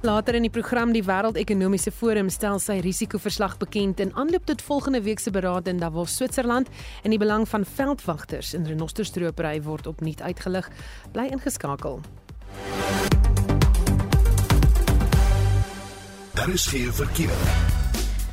[0.01, 5.01] Later in die program die Wêreldekonomiese Forum stel sy risikoverslag bekend in aanloop tot volgende
[5.01, 6.69] week se beraad in Davos, Switserland
[7.03, 10.69] en die belang van veldwagters in renosterstropery word opnuut uitgelig.
[11.11, 11.99] Bly ingeskakel.
[16.33, 17.78] Daar is geen verkeer.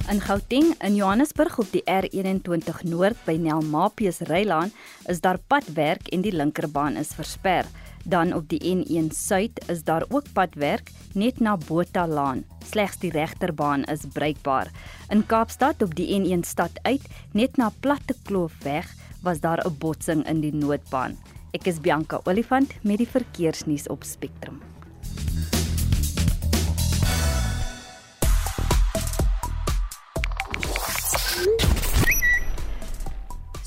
[0.07, 4.71] In Gauteng in Johannesburg op die R21 Noord by Nelmapies Rylaan
[5.11, 7.67] is daar padwerk en die linkerbaan is versper.
[8.07, 12.45] Dan op die N1 Suid is daar ook padwerk net na Bothalaan.
[12.71, 14.71] Slegs die regterbaan is bruikbaar.
[15.11, 17.03] In Kaapstad op die N1 stad uit
[17.35, 18.95] net na Platte Kloofweg
[19.27, 21.19] was daar 'n botsing in die noodbaan.
[21.51, 24.76] Ek is Bianca Olifant met die verkeersnuus op Spectrum.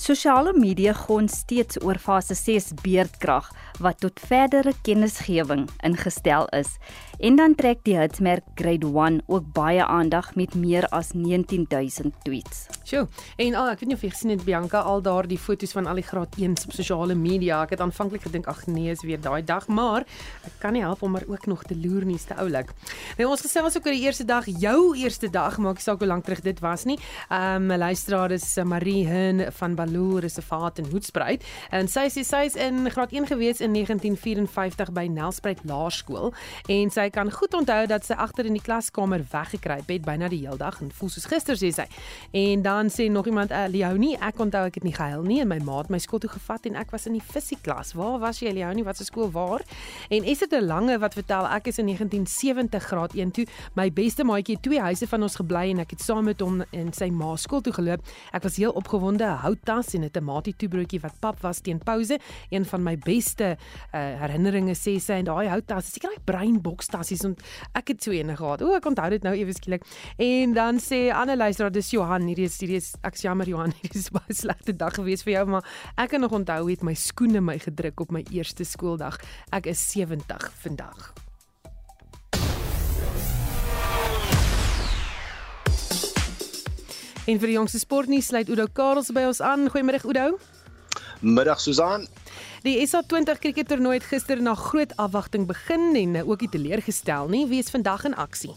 [0.10, 3.46] Sosiale media gon steeds oor fase 6 beerdkrag
[3.80, 6.78] wat tot verdere kennisgewing ingestel is.
[7.20, 12.68] En dan trek die hitsmerk Grade 1 ook baie aandag met meer as 19000 tweets.
[12.88, 15.90] Sjoe, en al ek weet nie of jy gesien het Bianca al daardie foto's van
[15.92, 17.62] al die graad 1s op sosiale media.
[17.66, 20.06] Ek het aanvanklik gedink ag nee, is weer daai dag, maar
[20.48, 22.72] ek kan nie help om maar ook nog te loer nie, te oulik.
[23.20, 26.08] Nou ons gesels ook oor die eerste dag, jou eerste dag, maak nie saak hoe
[26.08, 27.00] lank terug dit was nie.
[27.28, 32.44] Ehm um, luisteraar is Marie Hun van Baloo Reservaat in Hoedspruit en sy sê sy
[32.48, 36.34] is in graad 1 gewees in 1954 by Nelspruit Laerskool
[36.68, 40.42] en sy kan goed onthou dat sy agter in die klaskamer weggekruip het byna die
[40.46, 41.86] hele dag en voel soos gister sê sy.
[42.32, 45.52] En dan sê nog iemand uh, Leonie, ek onthou ek het nie gehuil nie en
[45.52, 47.94] my ma het my skool toe gevat en ek was in die fisieklas.
[47.98, 48.86] Waar was jy Leonie?
[48.88, 49.64] Wat se skool waar?
[50.10, 53.46] En Esther de Lange wat vertel ek is in 1970 graad 1 toe.
[53.76, 56.64] My beste maatjie het twee huise van ons gebly en ek het saam met hom
[56.76, 58.06] in sy ma skool toe geloop.
[58.36, 62.20] Ek was heel opgewonde, 'n houttas en 'n tamatie toebroodjie wat pap was teen pouse.
[62.50, 67.26] Een van my beste uh, herinneringe sê sy en daai houttas, seker daai breinboks tassies
[67.28, 67.36] en
[67.78, 68.64] ek het so eene gehad.
[68.66, 69.88] O, ek onthou dit nou ewe skielik.
[70.18, 74.02] En dan sê ander luisteraar dis Johan, hierdie is hierdie is ek jammer Johan, hierdie
[74.02, 76.98] is baie slegte dag gewees vir jou, maar ek kan nog onthou hoe het my
[76.98, 79.20] skoene my gedruk op my eerste skooldag.
[79.56, 81.12] Ek is 70 vandag.
[87.30, 89.68] En vir die jongste sportnuus sluit Udo Karels by ons aan.
[89.70, 90.40] Goeiemôre Udo.
[91.22, 92.08] Middag Susan.
[92.60, 97.46] Die SA20 krikettoernooi het gister na groot afwagting begin en ook nie teleurgestel nie.
[97.48, 98.52] Wie is vandag in aksie?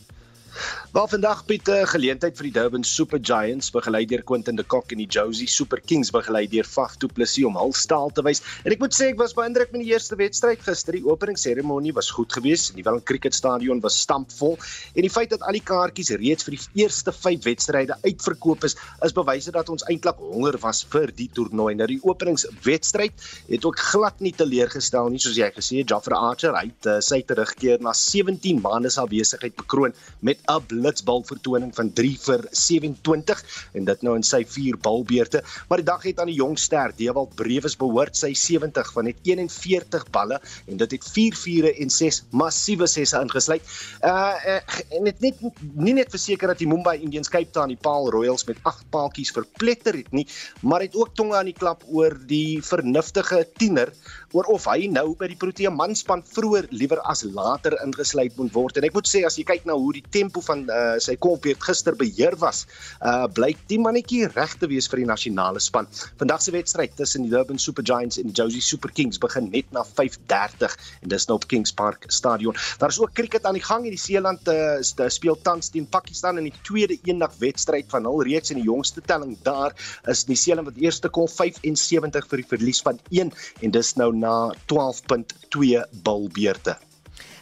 [0.93, 4.93] Wel vandag Piet 'n geleentheid vir die Durban Super Giants begelei deur Quentin de Kock
[4.93, 8.43] en die Josie Super Kings begelei deur Faf Du Plessis om hul staal te wys.
[8.65, 10.93] En ek moet sê ek was beïndruk met die eerste wedstryd gister.
[10.93, 12.75] Die openingsseremonie was goed geweest.
[12.77, 14.59] Die Welling Cricket Stadion was stampvol
[14.95, 18.77] en die feit dat al die kaartjies reeds vir die eerste 5 wedstryde uitverkoop is,
[19.03, 21.75] is bewys dat ons eintlik honger was vir die toernooi.
[21.75, 23.13] Nou die openingswedstryd
[23.49, 25.89] het ook glad nie teleurgestel nie soos jy gesê het.
[25.89, 31.23] Jaffer Archer het uh, sy terugkeer na 17 maande se afwesigheid bekroon met 'n blitsbal
[31.25, 33.43] vertoning van 3 vir 27
[33.75, 35.43] en dit nou in sy 4 balbeurte.
[35.69, 39.17] Maar die dag het aan die jong ster Dewald Brewes behoort sy 70 van net
[39.23, 43.63] 41 balle en dit het 4 vure en 6 massiewe sesse ingesluit.
[44.03, 44.61] Uh, uh
[44.93, 45.41] en dit net
[45.75, 49.33] nie net verseker dat die Mumbai Indians Cape Town die Paul Royals met 8 paaltjies
[49.35, 50.27] verpletter het nie,
[50.61, 53.93] maar het ook tonge aan die klap oor die vernuftige tiener
[54.33, 58.79] oor of hy nou by die Protea manspan vroeër liewer as later ingesluit moet word.
[58.79, 61.63] En ek moet sê as jy kyk na hoe die tempo van uh, sy kolbeerd
[61.65, 62.65] gister beheer was,
[63.01, 65.89] uh blyk die mannetjie reg te wees vir die nasionale span.
[66.21, 69.69] Vandag se wedstryd tussen die Durban Super Giants en die Josie Super Kings begin net
[69.77, 72.57] na 5:30 en dis nou op Kings Park Stadion.
[72.81, 76.39] Daar is ook cricket aan die gang in die Seeland uh, speel tans teen Pakistan
[76.41, 79.77] in die tweede eendag wedstryd van hul reeks en die jongste telling daar
[80.11, 84.11] is die Seeland wat eerste kom 75 vir die verlies van 1 en dis nou
[84.23, 86.79] na 12.2 bilbeerte.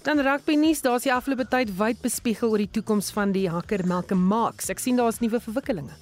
[0.02, 3.84] Dan rugby nuus, daar's die afgelope tyd wyd bespiegel oor die toekoms van die Hakker
[3.86, 4.70] Malcolm Marx.
[4.72, 5.92] Ek sien daar's nuwe verwikkelinge.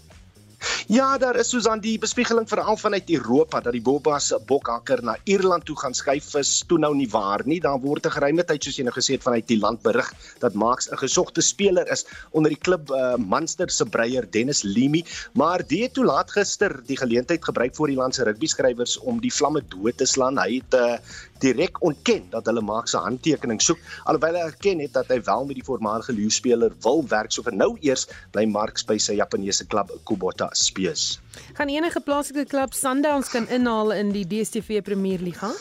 [0.88, 5.18] Ja, daar is soos aan die bespiegeling veral vanuit Europa dat die Bobbas bokhakker na
[5.29, 7.59] Ierland toe gaan skuif is toe nou nie waar nie.
[7.61, 10.09] Daar word 'n geruime tyd soos jy nou gesê het vanuit die land berig
[10.40, 15.05] dat Max 'n gesogte speler is onder die klub uh, Munster se breier Dennis Limi,
[15.35, 18.98] maar die het toe laat gister die geleentheid gebruik vir die land se rugby skrywers
[18.98, 20.38] om die vlamme dood te slaan.
[20.38, 20.96] Hy het uh,
[21.42, 25.46] direk ontken dat hulle Max se handtekening soek alhoewel hy erken het dat hy wel
[25.48, 27.33] met die voormalige Lions speler wil werk.
[27.33, 31.18] So vir nou eers bly Marx by sy Japaneese klub Kubota Spees.
[31.59, 35.53] Gaan enige plaaslike klub Sundowns kan inhaal in die DStv Premierliga?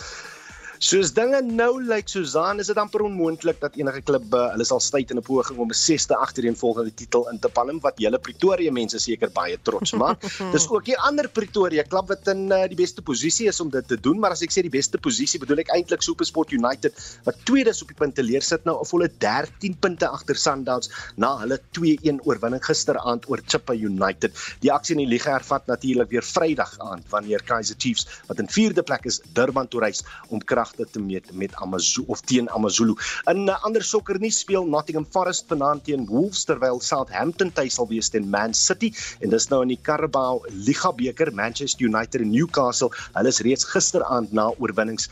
[0.78, 4.66] Soos dinge nou lyk like Susan, is dit amper onmoontlik dat enige klub uh, hulle
[4.68, 8.20] sal stryd in 'n poging om 'n sesde agtereenvolgende titel in te palm wat julle
[8.20, 10.22] Pretoria mense seker baie trots maak.
[10.54, 13.88] Dis ook die ander Pretoria klub wat in uh, die beste posisie is om dit
[13.88, 16.94] te doen, maar as ek sê die beste posisie, bedoel ek eintlik SuperSport United
[17.26, 21.40] wat tweede is op die punteteler sit nou 'n volle 13 punte agter Sundowns na
[21.42, 24.32] hulle 2-1 oorwinning gisteraand oor Chippa United.
[24.62, 28.48] Die aksie in die liga hervat natuurlik weer Vrydag aand wanneer Kaizer Chiefs wat in
[28.48, 32.96] 4de plek is Durban toe reis om kragte te meet met Amazulu of teen Amazulu.
[33.32, 38.10] In uh, ander sokkernuus speel Nottingham Forest vanaand teen Wolves terwyl Southampton tuis sal wees
[38.10, 42.92] teen Man City en dis nou in die Carabao Liga beker Manchester United en Newcastle.
[43.16, 45.10] Hulle is reeds gisteraand na oorwinnings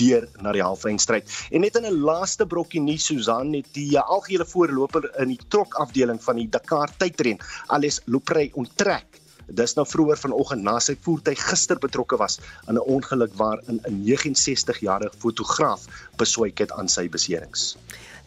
[0.00, 1.28] deur na die halfeindstryd.
[1.52, 5.40] En net in 'n laaste brokkie nuus Susan het die uh, algehele voorloper in die
[5.48, 10.96] trok afdeling van die Dakar tydren, Ales Loprey onttrek Dis nou vroeër vanoggend na sy
[11.00, 17.08] voertuig gister betrokke was aan 'n ongeluk waarin 'n 69-jarige fotograaf beswyk het aan sy
[17.08, 17.76] beserings.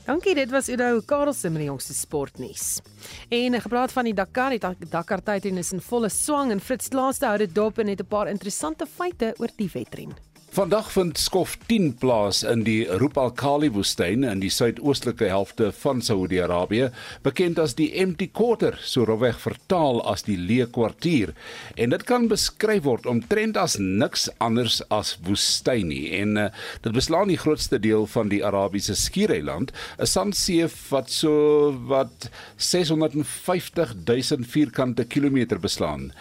[0.05, 2.81] Dankie, dit was Udo Karlse met die jongste sportnuus.
[3.29, 7.25] En gepraat van die Dakar, die Dakar tydren is in volle swang en Fritz Laaste
[7.25, 10.30] hou dit dop en het 'n paar interessante feite oor die wedren.
[10.51, 16.01] Vandag vind skof 10 plaas in die Rub al-Khali woestyn in die suidoostelike helfte van
[16.03, 16.89] Saudi-Arabië,
[17.23, 21.31] bekend as die empty quarter, so rowweg vertaal as die leë kwartier.
[21.79, 26.11] En dit kan beskryf word omtrent as niks anders as woestyn nie.
[26.19, 26.49] En uh,
[26.83, 32.27] dit beslaan die grootste deel van die Arabiese skiereiland, 'n sandsee wat so wat
[32.59, 36.11] 650 000 vierkante kilometer beslaan.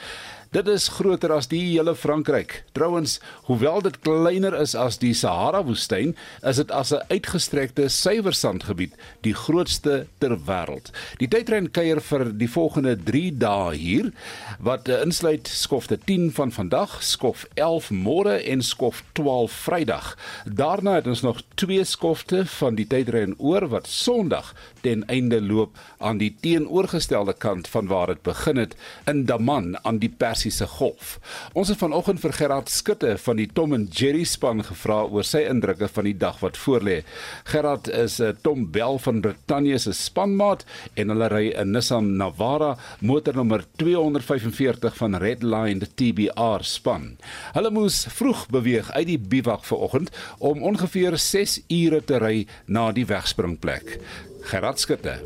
[0.51, 2.65] Dit is groter as die hele Frankryk.
[2.75, 8.93] Trouwens, hoewel dit kleiner is as die Sahara woestyn, is dit as 'n uitgestrekte suiwersandgebied
[9.23, 10.91] die grootste ter wêreld.
[11.19, 14.13] Die tydren kuier vir die volgende 3 dae hier
[14.59, 20.19] wat eh, insluit skofte 10 van vandag, skof 11 môre en skof 12 Vrydag.
[20.47, 25.79] Daarna het ons nog twee skofte van die tydren oor wat Sondag ten einde loop
[25.99, 28.75] aan die teenoorgestelde kant van waar dit begin het
[29.07, 31.19] in Daman aan die Pers Persiese Golf.
[31.53, 35.43] Ons het vanoggend vir Gerard Skutte van die Tom and Jerry span gevra oor sy
[35.45, 37.03] indrukke van die dag wat voorlê.
[37.45, 40.65] Gerard is 'n uh, Tom Bell van Brittanje se spanmaat
[40.97, 47.19] en hulle ry 'n Nissan Navara motornommer 245 van Redline TBR span.
[47.53, 52.93] Hulle moes vroeg beweeg uit die bivak vanoggend om ongeveer 6 ure te ry na
[52.93, 54.01] die wegspringplek.
[54.41, 55.21] Gerard Skutte.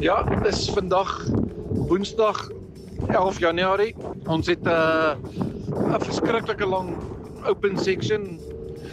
[0.00, 1.28] Ja, dis vandag
[1.70, 2.48] Woensdag
[3.08, 3.94] 11 Januarie.
[4.26, 5.14] Ons het 'n uh,
[5.96, 6.96] 'n verskriklike lang
[7.46, 8.40] open section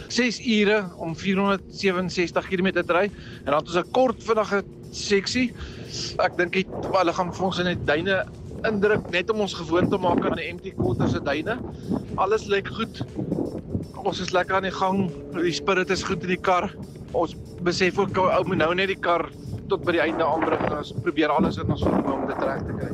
[0.08, 3.06] 6 ure om 467 km te ry
[3.44, 5.52] en dan het ons 'n kort vinnige seksie.
[6.18, 8.24] Ek dink hulle gaan vir ons in die duine
[8.66, 11.58] indruk net om ons gewoond te maak aan die empty quarters se duine.
[12.16, 13.04] Alles lyk goed.
[14.04, 15.10] Ons is lekker aan die gang.
[15.34, 16.70] Die spirit is goed in die kar.
[17.12, 19.28] Ons besef ook ou moet nou net die kar
[19.68, 22.62] tot by die einde aanbring en ons probeer alles in ons vermoë om dit reg
[22.68, 22.92] te kry.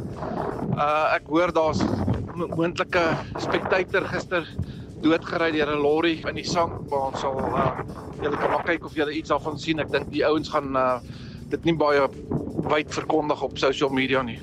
[0.75, 1.83] Uh ek hoor daar's
[2.35, 3.05] moontlike
[3.39, 4.49] spectator gister
[5.05, 7.13] doodgery deur 'n lorry in die sandbaan.
[7.13, 7.71] Ons sal uh
[8.23, 9.81] julle kan maar kyk of julle iets daarvan sien.
[9.81, 10.99] Ek dink die ouens gaan uh
[11.51, 12.09] dit nie baie
[12.71, 14.41] wyd verkondig op social media nie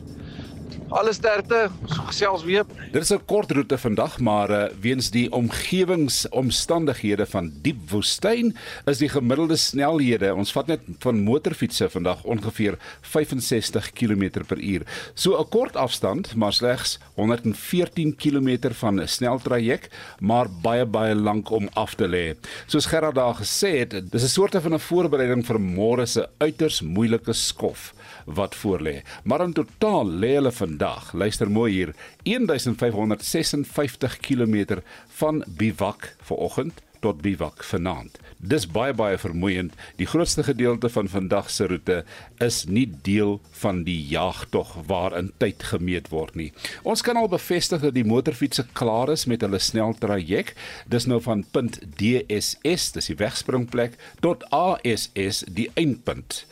[0.92, 1.70] alle sterkte,
[2.08, 2.66] gesels weer.
[2.92, 8.98] Dit is 'n kort roete vandag, maar uh, weens die omgewingsomstandighede van diep woestyn is
[8.98, 14.82] die gemiddelde snelhede, ons vat net van motorfietsse vandag ongeveer 65 km/h.
[15.14, 21.50] So 'n kort afstand, maar slegs 114 km van 'n sneltraject, maar baie baie lank
[21.52, 22.36] om af te lê.
[22.68, 26.82] Soos Gerard daar gesê het, dis 'n soort van 'n voorbereiding vir môre se uiters
[26.82, 27.94] moeilike skof
[28.26, 29.02] wat voorlê.
[29.24, 34.82] Maar in totaal lê hulle vandag, luister mooi hier, 1556 km
[35.22, 38.20] van bivak vanoggend tot bivak vanaand.
[38.38, 39.74] Dis baie baie vermoeiend.
[39.98, 42.02] Die grootste gedeelte van vandag se roete
[42.42, 46.50] is nie deel van die jagtog waarin tyd gemeet word nie.
[46.84, 50.58] Ons kan al bevestig dat die motorfietsse klaar is met hulle sneltraject.
[50.90, 56.46] Dis nou van punt DSS, dis die wegspringplek, tot ASS, die eindpunt.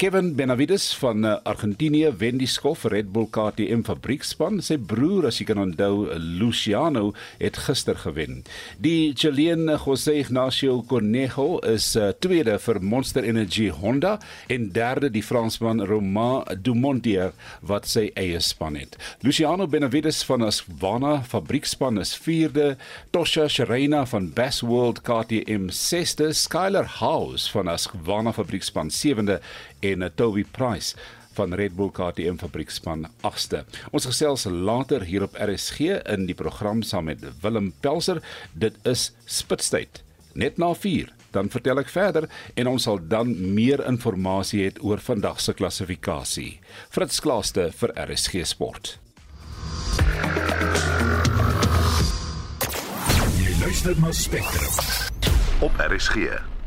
[0.00, 4.62] Kevin Benavides van uh, Argentinië wen die skof Red Bull KTM fabriekspan.
[4.64, 6.06] Sy broer, as jy kan onthou,
[6.40, 8.38] Luciano, het gister gewen.
[8.80, 14.14] Die Chilean José Ignacio Conejo is uh, tweede vir Monster Energy Honda
[14.48, 18.96] en derde die Fransman Romain Dumontier wat sy eie span het.
[19.20, 22.78] Luciano Benavides van Asvana fabriekspan is vierde,
[23.12, 29.42] Tosha Sherena van Bass World KTM sesde, Skyler House van Asvana fabriekspan sewende
[29.84, 30.96] en uh, Toby Price
[31.38, 33.64] van Red Bull KTM fabriekspan 8ste.
[33.94, 38.22] Ons gesels later hier op RSG in die program saam met Willem Pelser.
[38.52, 40.02] Dit is Spitstyd
[40.34, 41.10] net na 4.
[41.30, 42.26] Dan vertel ek verder
[42.58, 44.18] en ons sal dan meer inligting
[44.58, 46.58] hê oor vandag se klassifikasie.
[46.90, 48.96] Fritz Klaaste vir RSG Sport.
[53.38, 54.74] Jy luister na Spectrum
[55.62, 56.59] op RSG.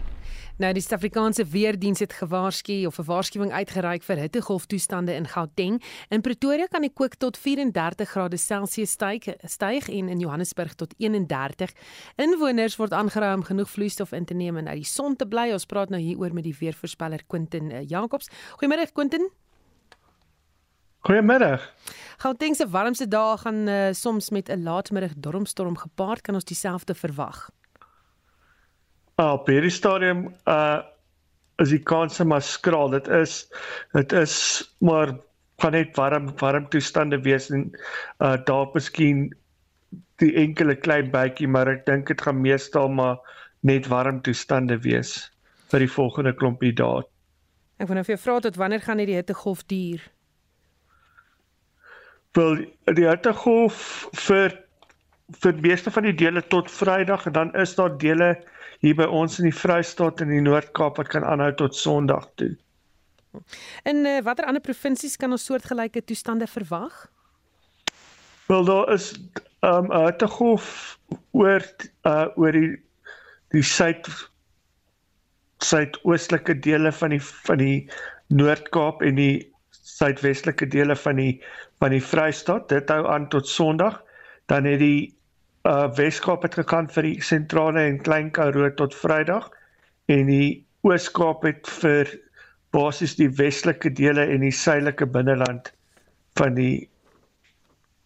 [0.62, 5.82] Nou die Suid-Afrikaanse Weerdiens het gewaarsku of 'n waarskuwing uitgereik vir hittegolftoestande in Gauteng.
[6.10, 10.94] In Pretoria kan die kook tot 34 grade Celsius styg, styg en in Johannesburg tot
[10.98, 11.74] 31.
[12.16, 15.52] Inwoners word aangeraai om genoeg vloeistof in te neem en uit die son te bly.
[15.52, 18.30] Ons praat nou hieroor met die weervoorspeller Quentin uh, Jacobs.
[18.62, 19.30] Goeiemôre Quentin.
[21.00, 21.60] Goeiemôre.
[22.18, 26.22] Gauteng se warmste dae gaan uh, soms met 'n laatmiddag dormstorm gepaard.
[26.22, 27.50] Kan ons dieselfde verwag?
[29.22, 30.82] Uh, op hierdie stadium uh
[31.62, 32.90] is die kanse maar skraal.
[32.90, 33.46] Dit is
[33.94, 34.36] dit is
[34.82, 35.14] maar
[35.62, 37.68] kan net warm warm toestande wees en
[38.20, 39.28] uh daar miskien
[40.22, 43.22] die enkele klein bytjie, maar ek dink dit gaan meestal maar
[43.62, 45.14] net warm toestande wees
[45.70, 47.06] vir die volgende klompie dae.
[47.78, 50.02] Ek nou vir jou vra tot wanneer gaan hierdie hittegolf duur?
[52.34, 52.66] Wel
[52.98, 54.58] die hittegolf vir
[55.44, 58.34] vir meeste van die dele tot Vrydag en dan is daar dele
[58.84, 62.52] hier by ons in die Vrystaat en die Noord-Kaap wat kan aanhou tot Sondag toe.
[63.88, 67.06] En uh, watter ander provinsies kan ons soortgelyke toestande verwag?
[68.52, 69.14] Wel daar is
[69.64, 71.00] um 'n hittegolf
[71.32, 71.64] oor
[72.04, 72.76] uh oor die
[73.56, 74.10] die suid
[75.64, 77.90] suidoostelike dele van die van die
[78.28, 81.42] Noord-Kaap en die suidwestelike dele van die
[81.80, 82.70] van die Vrystaat.
[82.70, 84.04] Dit hou aan tot Sondag.
[84.52, 85.16] Dan het die
[85.64, 89.48] uh Weskaap het gegaan vir die sentrale en klein Karoo tot Vrydag
[90.12, 92.10] en die Ooskaap het vir
[92.76, 95.72] basies die westelike dele en die suidelike binneland
[96.40, 96.90] van die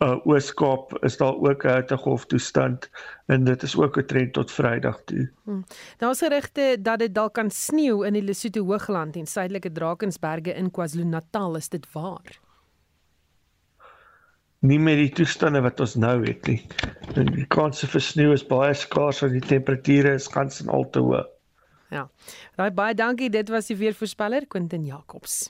[0.06, 2.90] uh Ooskaap is daar ook 'n hittegolf toestand
[3.26, 5.30] en dit is ook 'n trend tot Vrydag toe.
[5.44, 5.66] Hmm.
[5.98, 10.72] Daar's gerugte dat dit dalk kan sneeu in die Lesotho Hoogland en suidelike Drakensberge in
[10.72, 12.46] KwaZulu-Natal, is dit waar?
[14.66, 16.62] nie met die toestande wat ons nou het nie.
[17.18, 20.86] En die kanse vir sneeu is baie skaars en die temperature is gans en al
[20.94, 21.26] te hoog.
[21.90, 22.08] Ja.
[22.60, 23.30] Raai baie dankie.
[23.34, 25.48] Dit was die weervoorspeller Quentin Jacobs.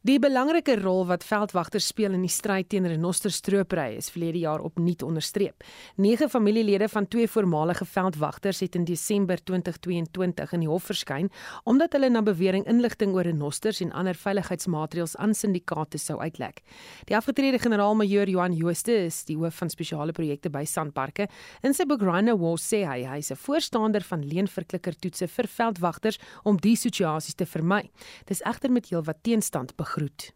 [0.00, 5.02] Die belangrike rol wat veldwagters speel in die stryd teen renosterstroopry is verlede jaar opnuut
[5.04, 5.60] onderstreep.
[6.00, 11.28] Nege familielede van twee voormalige veldwagters het in Desember 2022 in die hof verskyn
[11.68, 16.64] omdat hulle na bewering inligting oor renosters en ander veiligheidsmaatreëls aan syndikaate sou uitlek.
[17.12, 21.28] Die afgetrede generaal-majoor Johan Jooste is die hoof van spesiale projekte by Sandparke.
[21.60, 26.18] In sy boek Rhino War sê hy hy is 'n voorstander van leenverklikkertoetse vir veldwagters
[26.44, 27.90] om die situasies te vermy.
[28.24, 30.30] Dis egter met heelwat teenstand begroet.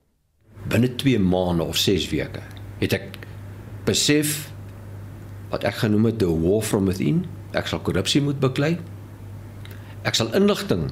[0.68, 2.42] Binne 2 maande of 6 weke
[2.80, 3.18] het ek
[3.86, 4.50] besef
[5.52, 7.24] wat ek genoem het the war from within.
[7.54, 8.74] Ek sal korrupsie moet beklei.
[10.02, 10.88] Ek sal inligting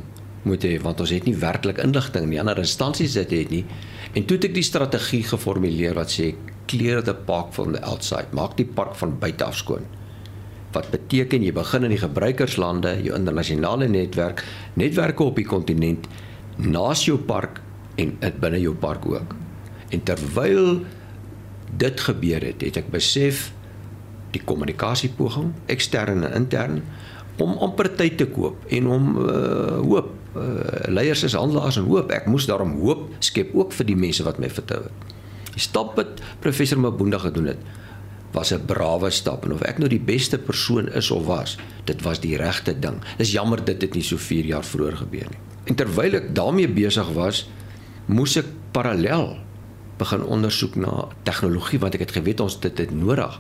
[0.47, 2.39] moet hê want ons het nie werklik inligting nie.
[2.39, 3.65] Ander instansies het dit nie.
[4.15, 6.33] En toe het ek die strategie geformuleer wat sê
[6.71, 8.31] clear the park from the outside.
[8.37, 9.89] Maak die park van buite af skoon.
[10.73, 14.41] Wat beteken jy begin in die gebruikerslande, jou internasionale netwerk,
[14.81, 16.07] netwerke op die kontinent,
[16.57, 17.61] naas jou park
[17.95, 19.35] en dit binne jou park ook.
[19.91, 20.85] En terwyl
[21.77, 23.51] dit gebeur het, het ek besef
[24.33, 26.83] die kommunikasiepoging, ekstern en intern
[27.43, 32.13] om amper tyd te koop en om uh, hoop uh, leiers is handelaars en hoop
[32.15, 35.15] ek moes daarom hoop skep ook vir die mense wat my vertrou het.
[35.53, 37.65] Die stap wat professor Mabunda gedoen het
[38.33, 42.03] was 'n brawe stap en of ek nou die beste persoon is of was, dit
[42.03, 43.01] was die regte ding.
[43.19, 45.41] Dis jammer dit het nie so 4 jaar vroeër gebeur nie.
[45.65, 47.49] En terwyl ek daarmee besig was,
[48.07, 49.37] moes ek parallel
[50.01, 53.39] begin ondersoek na tegnologie want ek het geweet ons dit het nodig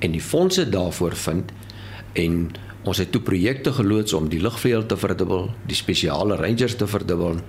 [0.00, 1.52] en die fondse daarvoor vind
[2.20, 2.38] en
[2.88, 7.42] ons het toe projekte geloods om die lugvleuel te verdubbel, die spesiale rangers te verdubbel,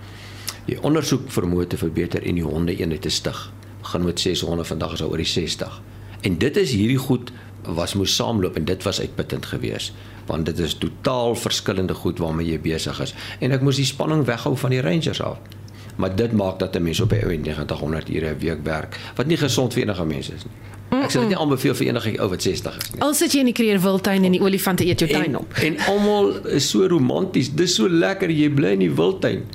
[0.68, 3.40] die ondersoek vermoë te verbeter en die honde eenheid te stig.
[3.82, 5.80] Begin met 600 vandag is oor die 60.
[6.28, 7.32] En dit is hierdie goed
[7.64, 9.94] was moes saamloop en dit was uitputtend geweest
[10.26, 14.24] want dit is totaal verskillende goed waarmee jy besig is en ek moes die spanning
[14.26, 15.38] weghou van die rangers af
[16.02, 19.28] maar dit maak dat 'n mens op 'n ou 90 ure 'n week werk wat
[19.28, 20.58] nie gesond vir enige mens is nie.
[20.92, 23.02] Ek sê dit nie aanbeveel vir enige ou wat 60 is nie.
[23.02, 25.54] Al sit jy in die kreerwiltuin en die olifante eet jou tuin op.
[25.64, 27.54] En almal is so romanties.
[27.56, 29.46] Dis so lekker jy bly in die wildtuin.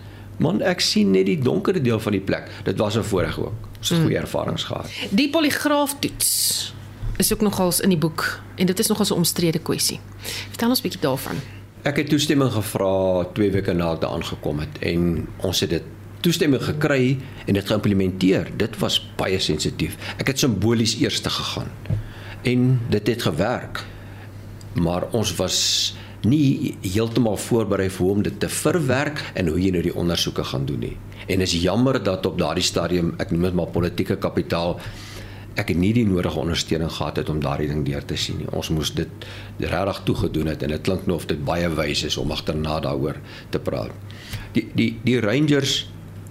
[0.40, 2.48] Man, ek sien net die donker deel van die plek.
[2.64, 3.68] Dit was 'n voorreg ook.
[3.78, 4.88] Ons het goeie ervarings gehad.
[5.10, 6.72] Die poligraaftoets
[7.16, 10.00] is ook nogals in die boek en dit is nogals 'n omstrede kwessie.
[10.48, 11.36] Vertel ons 'n bietjie daarvan.
[11.82, 15.82] Ek het toestemming gevra 2 weke na ek aangekom het en ons het dit
[16.24, 18.50] toestemming gekry en dit geïmplementeer.
[18.56, 19.96] Dit was baie sensitief.
[20.20, 21.70] Ek het simbolies eers te gegaan.
[22.46, 23.84] En dit het gewerk.
[24.76, 25.58] Maar ons was
[26.26, 30.66] nie heeltemal voorberei vir hom dit te verwerk en hoe jy nou die ondersoeke gaan
[30.68, 30.96] doen nie.
[31.26, 34.76] En is jammer dat op daardie stadium, ek noem dit maar politieke kapitaal,
[35.56, 38.48] ek nie die nodige ondersteuning gehad het om daardie ding deur te sien nie.
[38.52, 39.26] Ons moes dit
[39.62, 43.16] regtig toegedoen het en dit klink nou of dit baie wys is om agterna daaroor
[43.54, 43.94] te praat.
[44.56, 45.86] Die die die Rangers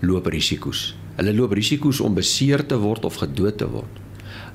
[0.06, 0.94] loop risiko's.
[1.16, 4.02] Hulle loop risiko's om beseer te word of gedood te word.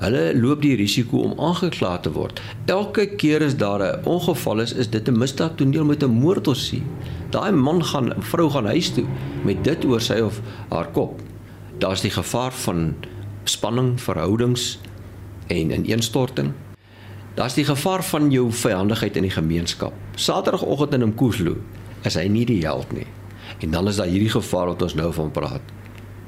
[0.00, 2.40] Hulle loop die risiko om aangekla te word.
[2.72, 6.82] Elke keer as daar 'n ongeval is, is dit 'n misdaad toneel met 'n moordossie.
[7.30, 9.04] Daai man gaan vrou gaan huis toe
[9.44, 11.20] met dit oor sy of haar kop.
[11.78, 12.94] Daar's die gevaar van
[13.44, 14.78] spanning, verhoudings
[15.46, 16.52] en ineenstorting.
[17.34, 19.92] Daar's die gevaar van jou vyandigheid in die gemeenskap.
[20.14, 21.56] Saterdagoggend in Mkhuhlu
[22.02, 23.06] is hy nie die held nie.
[23.60, 25.76] En dan is daar hierdie gevaar wat ons nou van praat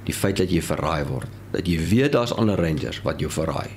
[0.04, 3.70] die feit dat jy verraai word, dat jy weet daar's ander rangers wat jou verraai.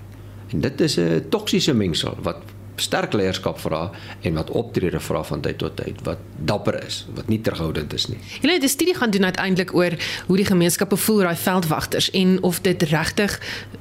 [0.54, 2.42] En dit is 'n toksiese mengsel wat
[2.76, 3.92] sterk leierskap vra
[4.22, 8.08] en wat optrede vra van tyd tot tyd wat dapper is, wat nie terughoudend is
[8.08, 8.18] nie.
[8.42, 9.92] Julle het 'n studie gaan doen uiteindelik oor
[10.28, 13.40] hoe die gemeenskappe voel raai veldwagters en of dit regtig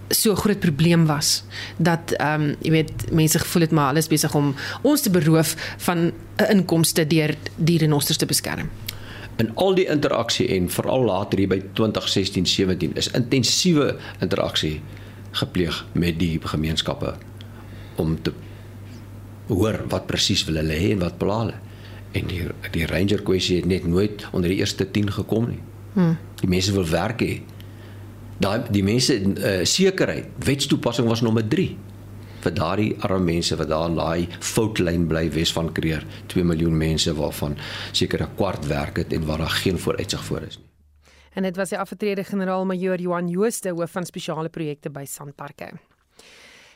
[0.09, 1.45] so groot probleem was
[1.77, 5.57] dat ehm um, jy weet mense gevoel het maar alles besig om ons te beroof
[5.77, 8.70] van 'n inkomste deur die renosters te beskerm
[9.43, 14.78] in al die interaksie en veral later hier by 2016-17 is intensiewe interaksie
[15.35, 17.14] gepleeg met die gemeenskappe
[17.99, 18.32] om te
[19.51, 21.57] hoor wat presies wil hulle hê en wat pla hulle.
[22.14, 25.61] En die die ranger kwessie het net nooit onder die eerste 10 gekom nie.
[25.95, 26.14] Hmm.
[26.41, 27.35] Die mense wil werk hê.
[28.39, 31.74] Daai die mense uh, sekerheid, wetstoepassing was nommer 3
[32.45, 36.76] vir daardie arme mense wat daar in daai foutlyn bly Wes van Kreer, 2 miljoen
[36.76, 37.57] mense waarvan
[37.92, 40.68] seker 'n kwart werk het en waar daar geen vooruitsig voor is nie.
[41.34, 45.72] En dit was die afgetrede generaal-majoor Johan Jooste hoof van spesiale projekte by Sandparke.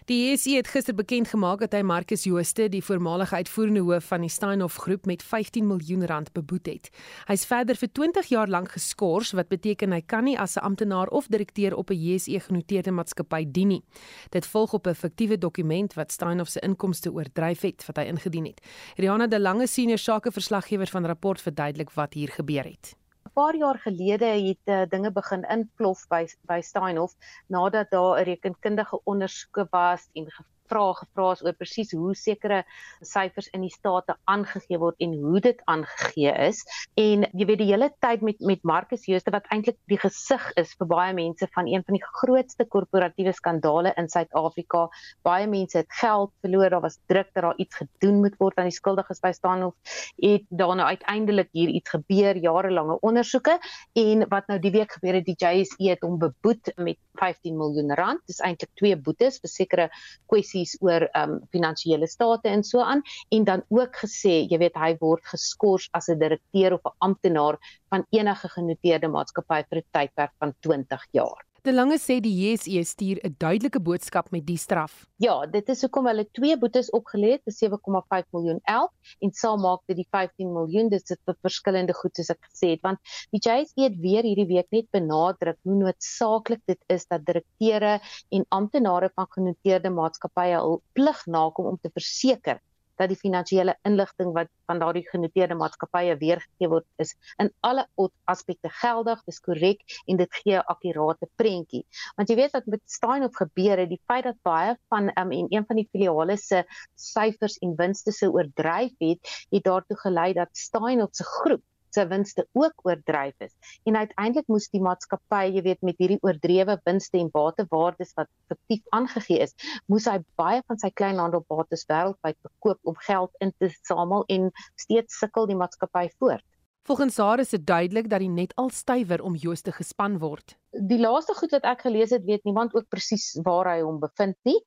[0.09, 4.23] Die ESI het gister bekend gemaak dat hy Marcus Jooste, die voormalige uitvoerende hoof van
[4.25, 6.87] die Steinhoff groep met 15 miljoen rand beboet het.
[7.29, 11.13] Hy's verder vir 20 jaar lank geskort, wat beteken hy kan nie as 'n amptenaar
[11.13, 13.83] of direkteur op 'n JSE genoteerde maatskappy dien nie.
[14.31, 18.47] Dit volg op 'n fiktiewe dokument wat Steinhoff se inkomste oordryf het wat hy ingedien
[18.47, 18.61] het.
[18.97, 22.97] Rihanna de Lange senior sakeverslaggewer van rapport verduidelik wat hier gebeur het
[23.35, 27.15] paar jaar gelede het uh, dinge begin inplof by by Steinhoff
[27.47, 30.27] nadat daar 'n rekenkundige ondersoeke was en
[30.71, 32.63] vrae gevra is oor presies hoe sekere
[33.05, 36.63] syfers in die state aangegee word en hoe dit aangegee is.
[37.01, 40.75] En jy weet die hele tyd met met Marcus Jooste wat eintlik die gesig is
[40.79, 44.87] vir baie mense van een van die grootste korporatiewe skandale in Suid-Afrika.
[45.27, 48.71] Baie mense het geld verloor, daar was druk dat daar iets gedoen moet word aan
[48.71, 49.75] die skuldiges by staan of
[50.19, 53.59] het daarna uiteindelik hier iets gebeur, jarelange ondersoeke
[53.99, 57.95] en wat nou die week gebeur het, die JSE het hom beboet met 15 miljoen
[57.99, 58.23] rand.
[58.27, 59.87] Dis eintlik twee boetes vir sekere
[60.31, 63.03] kwessies oor ehm um, finansiële state en so aan
[63.37, 67.59] en dan ook gesê, jy weet hy word geskort as 'n direkteur of 'n amptenaar
[67.91, 71.48] van enige genoteerde maatskappy vir 'n tydperk van 20 jaar.
[71.67, 74.93] De Lange sê die JSE stuur 'n duidelike boodskap met die straf.
[75.19, 78.93] Ja, dit is hoekom hulle twee boetes opgelê het, 7,5 miljoen elk
[79.27, 80.89] en saam maak dit die 15 miljoen.
[80.89, 83.03] Dit sit vir verskillende goed soos ek gesê het, want
[83.35, 87.99] die JSE het weer hierdie week net benadruk hoe noodsaaklik dit is dat direkteure
[88.31, 92.63] en amptenare van genoteerde maatskappye hul plig nakom om te verseker
[92.99, 97.87] dat die finansiële inligting wat van daardie genoteerde maatskappye weergegee word is in alle
[98.27, 101.85] aspekte geldig, dis korrek en dit gee 'n akkurate prentjie.
[102.17, 105.47] Want jy weet wat met Steinhoff gebeur het, die feit dat baie van um, en
[105.49, 110.49] een van die filiale se syfers en winste se oordryf het, het daartoe gelei dat
[110.53, 111.63] Steinhoff se groep
[111.95, 113.55] se winste ook oordryf is.
[113.85, 118.85] En uiteindelik moes die maatskappy, jy weet, met hierdie oordrewe winste en batewaardes wat fiktief
[118.97, 124.25] aangegee is, moes hy baie van sy kleinhandelbates wêreldwyd verkoop om geld in te samel
[124.29, 126.45] en steeds sukkel die maatskappy voort.
[126.89, 130.99] Volgens haar is dit duidelik dat die net al stywer om Jooste gespan word die
[131.01, 134.59] laaste goed wat ek gelees het, weet niemand ook presies waar hy hom bevind nie.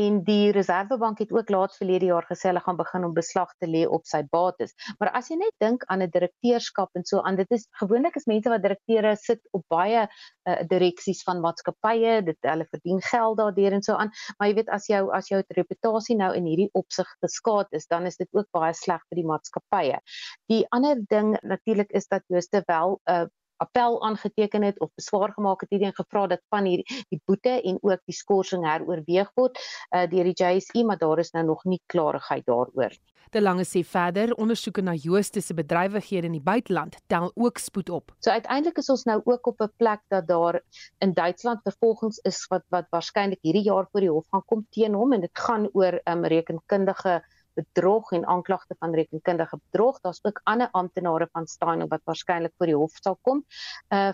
[0.00, 3.68] En die Reservebank het ook laat verlede jaar gesê hulle gaan begin om beslag te
[3.68, 4.72] lê op sy bates.
[4.98, 8.26] Maar as jy net dink aan 'n direkteurskap en so aan, dit is gewoonlik is
[8.26, 13.72] mense wat direkteure sit op baie uh, direksies van maatskappye, dit hulle verdien geld daardeur
[13.72, 14.10] en so aan.
[14.38, 18.06] Maar jy weet as jou as jou reputasie nou in hierdie opsig geskaad is, dan
[18.06, 20.00] is dit ook baie sleg vir die maatskappye.
[20.48, 23.26] Die ander ding natuurlik is dat Jooste wel 'n uh,
[23.64, 27.54] appel aangeteken het of beswaar gemaak het hierdie en gevra dat van hierdie die boete
[27.60, 31.64] en ook die skorsing heroorweeg word uh, deur die JSE maar daar is nou nog
[31.64, 33.12] nie klarigheid daaroor nie.
[33.32, 37.88] De Lange sê verder ondersoeke na Jooste se bedrywighede in die buiteland tel ook spoed
[37.88, 38.12] op.
[38.20, 40.60] So uiteindelik is ons nou ook op 'n plek dat daar
[40.98, 44.94] in Duitsland vervolgings is wat wat waarskynlik hierdie jaar voor die hof gaan kom teen
[44.94, 47.22] hom en dit gaan oor um, rekenkundige
[47.54, 50.00] bedrog en aanklagte van rekenkundige bedrog.
[50.00, 53.44] Daar's ook ander amptenare van Steyn wat waarskynlik voor die hof sal kom.
[53.88, 54.12] Uh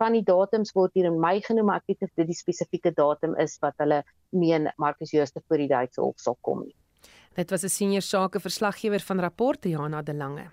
[0.00, 2.92] van die datums word hier in Mei genoem, maar ek weet of dit die spesifieke
[2.96, 3.98] datum is wat hulle
[4.32, 6.74] meen Marcus Jooste voor die Duitse hof sal kom nie.
[7.36, 10.50] Dit was 'n senior sake verslaggewer van rapport Jana de Lange.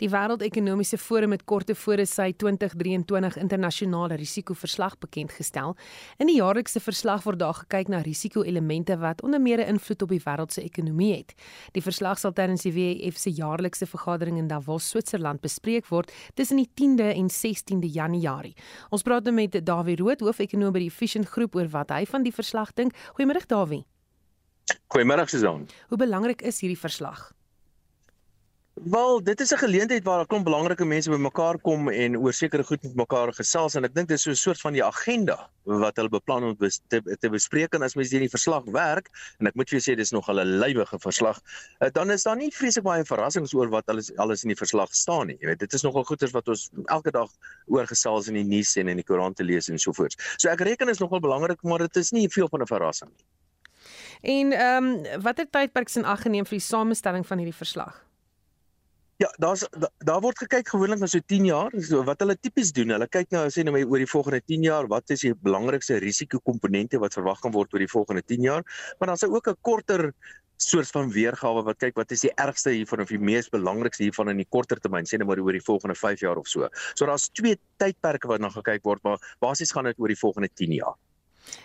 [0.00, 5.76] Die Wêreldekonomiese Forum het kort tevore sy 2023 internasionale risikoverslag bekend gestel.
[6.18, 10.08] In die jaarlikse verslag word daar gekyk na risiko-elemente wat onder meer 'n invloed op
[10.08, 11.34] die wêreld se ekonomie het.
[11.72, 16.56] Die verslag sal tydens die WEF se jaarlikse vergadering in Davos, Switserland bespreek word tussen
[16.56, 18.56] die 10de en 16de Januarie.
[18.90, 22.22] Ons praat nou met Dawie Rood, hoofekonoom by die Efficient Groep oor wat hy van
[22.22, 22.92] die verslag dink.
[23.14, 23.84] Goeiemôre Dawie.
[24.88, 25.68] Goeiemôre Susan.
[25.88, 27.32] Hoe belangrik is hierdie verslag?
[28.74, 32.64] Wel, dit is 'n geleentheid waar 'n klomp belangrike mense bymekaar kom en oor sekere
[32.64, 35.50] goed met mekaar gesels en ek dink dit is so 'n soort van die agenda
[35.62, 39.08] wat hulle beplan om te, te bespreek en as mens hierdie verslag werk
[39.38, 41.40] en ek moet vir jou sê dis nog 'n lywige verslag,
[41.78, 44.92] eh, dan is daar nie vreeslik baie verrassings oor wat alles alles in die verslag
[44.94, 45.36] staan nie.
[45.40, 47.30] Jy weet, dit is nogal goeters wat ons elke dag
[47.66, 50.14] oor gesels in die nuus en in die koerante lees en so voort.
[50.36, 53.24] So ek reken is nogal belangrik, maar dit is nie veel van 'n verrassing nie.
[54.20, 58.04] En ehm um, watter tydperk is in ag geneem vir die samestelling van hierdie verslag?
[59.22, 61.74] Ja, daar's daar, daar word gekyk gewoonlik na so 10 jaar.
[61.78, 64.88] So wat hulle tipies doen, hulle kyk nou sê nou oor die volgende 10 jaar,
[64.90, 68.64] wat is die belangrikste risikokomponente wat verwag kan word oor die volgende 10 jaar?
[68.98, 70.12] Maar dan is ook 'n korter
[70.56, 74.30] soort van weergawe wat kyk wat is die ergste hiervan of die mees belangrikste hiervan
[74.30, 76.68] in die korter termyn, sê net maar oor die volgende 5 jaar of so.
[76.94, 80.48] So daar's twee tydperke wat na gekyk word, maar basies gaan dit oor die volgende
[80.54, 80.94] 10 jaar.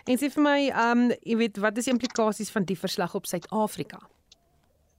[0.06, 3.14] En sê vir my, ehm um, jy weet, wat is die implikasies van die verslag
[3.14, 4.00] op Suid-Afrika?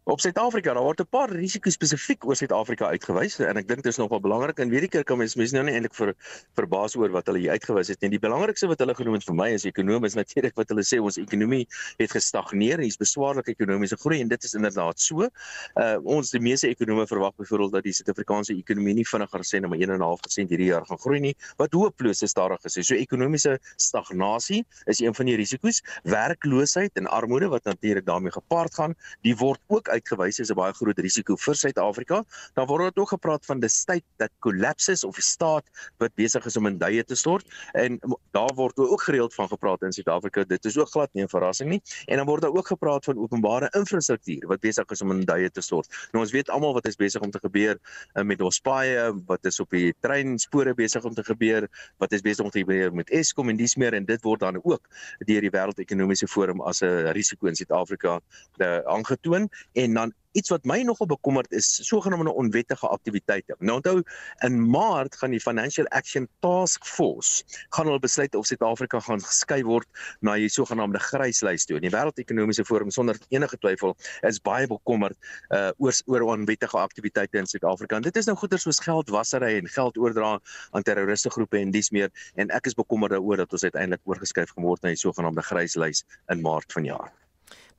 [0.04, 0.74] Op Suid-Afrika.
[0.74, 4.20] Daar word 'n paar risiko's spesifiek oor Suid-Afrika uitgewys en ek dink dit is nogal
[4.20, 6.14] belangrik en weet ek keer kan mens mense nou nie eintlik vir
[6.56, 8.10] verbaas oor wat hulle hier uitgewys het nie.
[8.10, 10.98] Die belangrikste wat hulle genoem het vir my as ekonom is natuurlik wat hulle sê
[11.00, 11.68] ons ekonomie
[12.00, 15.30] het gestagneer hier's beswaarlike ekonomiese groei en dit is inderdaad so.
[15.78, 19.78] Uh ons die meeste ekonome verwag byvoorbeeld dat die Suid-Afrikaanse ekonomie nie vinniger sê maar
[19.78, 21.36] 1.5% hierdie jaar gaan groei nie.
[21.58, 22.82] Wat hooploos is daar gesê.
[22.82, 25.84] So ekonomiese stagnasie is een van die risiko's.
[26.04, 30.74] Werkloosheid en armoede wat natuurlik daarmee gepaard gaan, die word ook uitgewys as 'n baie
[30.74, 32.24] groot risiko vir Suid-Afrika.
[32.56, 35.66] Dan word daar ook gepraat van the state that collapses of die staat
[35.98, 38.00] wat besig is om in duie te stort en
[38.32, 40.44] daar word ook gereeld van gepraat in Suid-Afrika.
[40.44, 41.82] Dit is ook glad nie 'n verrassing nie.
[42.06, 45.52] En dan word daar ook gepraat van openbare infrastruktuur wat besig is om in duie
[45.52, 45.88] te stort.
[46.12, 47.78] Nou ons weet almal wat is besig om te gebeur
[48.14, 51.68] uh, met ons paaie, wat is op die treinspore besig om te gebeur,
[51.98, 54.60] wat is besig om te gebeur met Eskom en dis meer en dit word dan
[54.64, 54.88] ook
[55.26, 58.20] deur die Wêreldekonomiese Forum as 'n risiko in Suid-Afrika
[58.58, 59.50] uh, aangetoon
[59.84, 63.56] en dan iets wat my nogal bekommerd is sogenaamde onwettige aktiwiteite.
[63.60, 64.02] Nou onthou
[64.46, 67.44] in Maart gaan die Financial Action Task Force
[67.76, 69.88] gaan hulle besluit of Suid-Afrika gaan geskei word
[70.20, 71.80] na die sogenaamde gryslys toe.
[71.84, 73.96] Die Wêreldekonomiese Forum sonder enige twyfel
[74.28, 75.18] is baie bekommerd
[75.52, 78.00] uh oor oor onwettige aktiwiteite in Suid-Afrika.
[78.00, 80.38] En dit is nou goeie soos geldwasery en geld oordra
[80.72, 84.56] aan terroriste groepe en dis meer en ek is bekommerd daaroor dat ons uiteindelik oorgeskuif
[84.56, 87.12] gaan word na die sogenaamde gryslys in Maart vanjaar.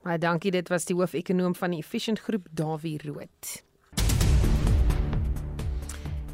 [0.03, 3.61] Baie dankie, dit was die hoofekonoom van die Efficient Groep, Dawie Rood.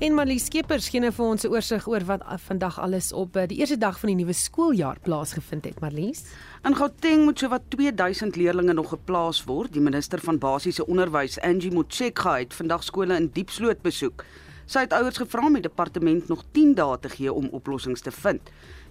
[0.01, 3.45] En Marlie Skeepers gee nou vir ons 'n oorsig oor wat vandag alles op eh,
[3.47, 6.23] die eerste dag van die nuwe skooljaar plaasgevind het, Marlies.
[6.63, 9.73] In Gauteng moet sowat 2000 leerders nog geplaas word.
[9.73, 14.25] Die minister van basiese onderwys, Angie Motshekga, het vandag skole in Diepsloot besoek.
[14.65, 18.11] Sy het ouers gevra om die departement nog 10 dae te gee om oplossings te
[18.11, 18.49] vind.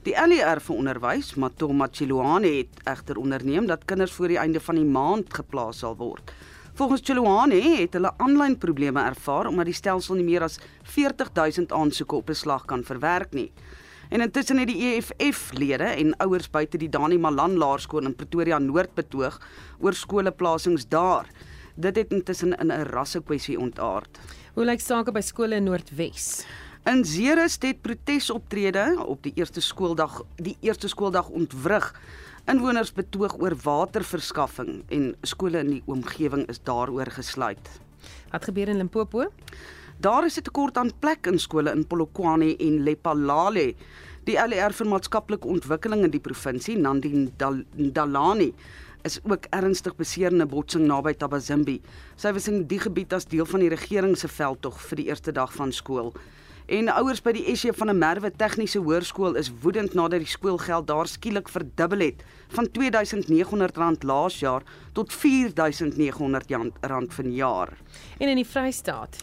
[0.09, 4.79] Die LER vir onderwys, Matoma Chiluane het egter onderneem dat kinders voor die einde van
[4.79, 6.31] die maand geplaas sal word.
[6.79, 10.57] Volgens Chiluane het hulle aanlyn probleme ervaar omdat die stelsel nie meer as
[10.95, 13.53] 40000 aansoeke op 'n slag kan verwerk nie.
[14.09, 18.95] En intussen het die EFF-lede en ouers buite die Dani Malan Laerskool in Pretoria Noord
[18.95, 19.41] betoog
[19.79, 21.29] oor skoleplasings daar.
[21.77, 24.19] Dit het intussen in 'n rasse kwessie ontaard.
[24.55, 26.47] Hoe lyk sake by skole in Noordwes?
[26.89, 31.91] In Ceres het protesoptrede op die eerste skooldag die eerste skooldag ontwrig.
[32.49, 37.68] Inwoners betoog oor waterverskaffing en skole in die omgewing is daaroor gesluit.
[38.32, 39.26] Wat gebeur in Limpopo?
[40.01, 43.74] Daar is 'n tekort aan plek in skole in Polokwane en Lephalale.
[44.24, 48.55] Die LER vir maatskaplike ontwikkeling in die provinsie, Nandin Dal Dalani,
[49.03, 51.82] is ook ernstig beseer in 'n botsing naby Tabazimbi.
[52.16, 55.32] Sy was in die gebied as deel van die regering se veldtog vir die eerste
[55.32, 56.14] dag van skool.
[56.69, 60.87] En ouers by die SJ van 'n Merwe Tegniese Hoërskool is woedend nadat die skoolgeld
[60.87, 64.62] daar skielik verdubbel het van R2900 laas jaar
[64.93, 67.73] tot R4900 vanjaar.
[68.19, 69.16] En in die Vrystaat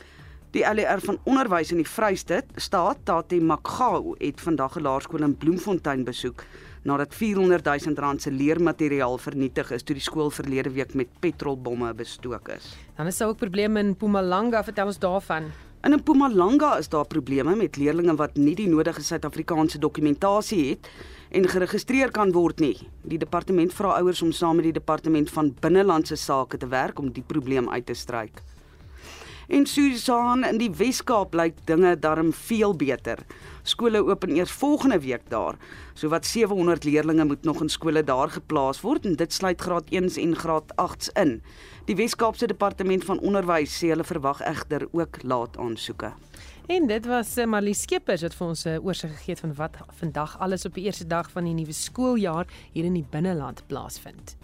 [0.51, 5.37] Die LER van onderwys in die Vrystaat, staat Tate Makgao, het vandag 'n laerskool in
[5.37, 6.43] Bloemfontein besoek.
[6.85, 11.93] nadat 400 000 rand se leermateriaal vernietig is toe die skool verlede week met petrolbomme
[11.93, 12.75] bestook is.
[12.95, 15.51] Dan is daar ook probleme in Mpumalanga, vertel ons daarvan.
[15.85, 20.87] In Mpumalanga is daar probleme met leerders wat nie die nodige Suid-Afrikaanse dokumentasie het
[21.29, 22.73] en geregistreer kan word nie.
[23.05, 27.11] Die departement vra ouers om saam met die departement van binnelandse sake te werk om
[27.13, 28.41] die probleem uit te stryk.
[29.47, 33.19] En Susan in die Wes-Kaap lyk dinge darm veel beter.
[33.63, 35.57] Skole open eers volgende week daar.
[35.93, 39.91] So wat 700 leerders moet nog in skole daar geplaas word en dit sluit graad
[39.93, 41.41] 1s en graad 8s in.
[41.85, 46.13] Die Wes-Kaapse departement van onderwys sê hulle verwag egter ook laat aansoeke.
[46.65, 49.53] En dit was uh, Marlie Skeepers wat vir ons 'n uh, oorsig gegee het van
[49.53, 53.61] wat vandag alles op die eerste dag van die nuwe skooljaar hier in die binneland
[53.67, 54.35] plaasvind.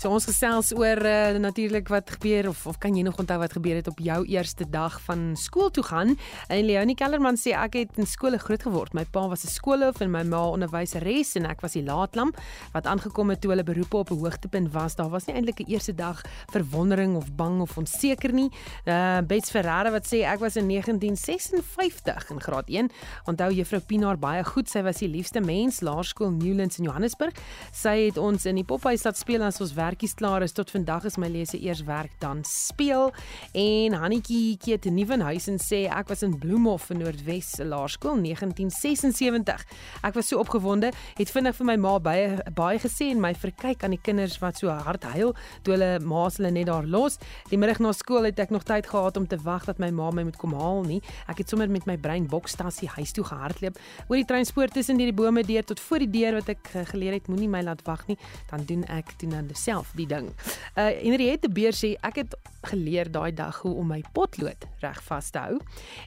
[0.00, 3.52] So ons gesels oor uh, natuurlik wat gebeur of of kan jy nog onthou wat
[3.52, 6.14] gebeur het op jou eerste dag van skool toe gaan?
[6.48, 8.94] En Leonie Kellerman sê ek het in skole groot geword.
[8.96, 12.32] My pa was 'n skoolhoof en my ma onderwyseres en ek was die laatlam
[12.72, 14.96] wat aangekom het toe hulle beroepe op 'n hoogtepunt was.
[14.96, 18.48] Daar was nie eintlik 'n eerste dag verwondering of bang of onseker nie.
[18.86, 22.90] Uh Bets Ferreira wat sê ek was in 1956 in graad 1.
[23.26, 24.70] Onthou juffrou Pinaar baie goed.
[24.70, 27.36] Sy was die liefste mens laerskool Newlands in Johannesburg.
[27.72, 31.06] Sy het ons in die pophuis laat speel as ons werkies klaar is tot vandag
[31.08, 33.10] is my lesse eers werk dan speel.
[33.58, 39.64] En Hannetjie Keet in Nieuwenhuizen sê ek was in Bloemhof in Noordwes Laerskool 1976
[40.06, 43.82] ek was so opgewonde het vinnig vir my ma baie baie gesê en my verkyk
[43.82, 45.34] aan die kinders wat so hard huil
[45.66, 47.18] toe hulle ma's hulle net daar los.
[47.50, 50.12] Die middag na skool het ek nog tyd gehad om te wag dat my ma
[50.14, 51.00] my moet kom haal nie.
[51.26, 53.80] Ek het sommer met my brein bokstasie huis toe gehardloop.
[54.06, 57.32] Oor die treinspoor tussen die bome deur tot voor die deur wat ek geleer het
[57.32, 58.20] moenie my laat wag nie.
[58.52, 60.30] Dan doen ek doen dan self self die ding.
[60.76, 62.36] Uh Henriette Beer sê ek het
[62.68, 65.56] geleer daai dag hoe om my potlood reg vas te hou.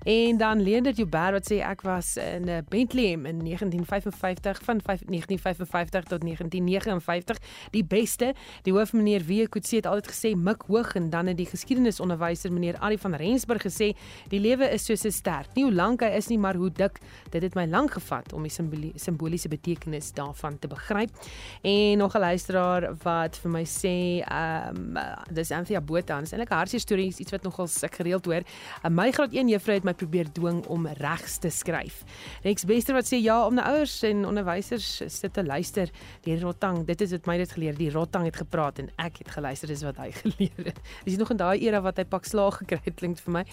[0.06, 5.02] En dan Leendert Joubert wat sê ek was in 'n Bethlehem in 1955 van 5,
[5.10, 7.38] 1955 tot 1959
[7.72, 8.34] die beste.
[8.64, 12.52] Die hoof meneer Wie Kutse het altyd gesê mik hoog en dan het die geskiedenisonderwyser
[12.52, 13.96] meneer Ali van Rensburg gesê
[14.30, 15.46] die lewe is soos 'n ster.
[15.56, 17.00] Nie hoe lank hy is nie, maar hoe dik.
[17.30, 21.10] Dit het my lank gevat om die simboliese betekenis daarvan te begryp.
[21.62, 26.52] En nog 'n luisteraar wat vir my sê ehm um, dis Anthea Botha, dis eintlik
[26.52, 28.44] 'n hartseer storie, iets wat nogal ek gereeld hoor.
[28.84, 32.04] Uh, my graad 1 juffrou het my probeer dwing om regs te skryf.
[32.44, 35.90] Rex Bester wat sê ja, om na ouers en onderwysers sit te luister.
[36.24, 37.76] Die Rotang, dit is wat my dit geleer.
[37.76, 40.80] Die Rotang het gepraat en ek het geluister, dis wat hy geleer het.
[41.06, 43.46] Dis nog in daai era wat hy pak slaag gekry het, klink vir my.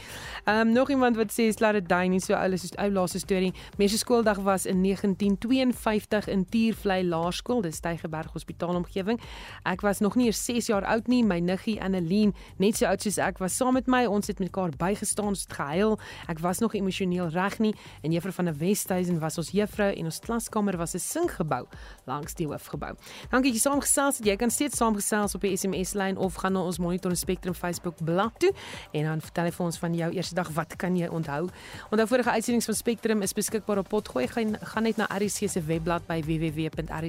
[0.44, 3.52] Ehm um, nog iemand wat sê daai nie so ou is ou laaste storie.
[3.78, 9.20] Mense skooldag was in 1952 in Tiervlei Laerskool, dis Stygerberg Hospitaal omgewing.
[9.64, 11.22] Ek was nog nie eers 6 jaar oud nie.
[11.24, 14.06] My niggie Annelien, net so oud soos ek, was saam met my.
[14.10, 15.98] Ons het mekaar bygestaan, ons het gehuil.
[16.28, 17.74] Ek was nog emosioneel reg nie.
[18.02, 21.66] En juffrou van der Westhuizen was ons juffrou en ons klaskamer was 'n singgebou
[22.06, 22.96] langs die hoofgebou.
[23.30, 24.26] Dankie jy saamgesels het.
[24.26, 27.94] Jy kan steeds saamgesels op die SMS lyn of gaan na ons Monitor Spectrum Facebook
[28.04, 28.52] bladsy toe
[28.96, 31.42] en dan vertel jy vir ons van jou eerste dag wat kan jy onthou.
[31.90, 34.26] Onthou vorige uitsendings van Spectrum is beskikbaar op potgooi.
[34.30, 37.06] Gaan gaan net na RC se webblad by www.rc.co.za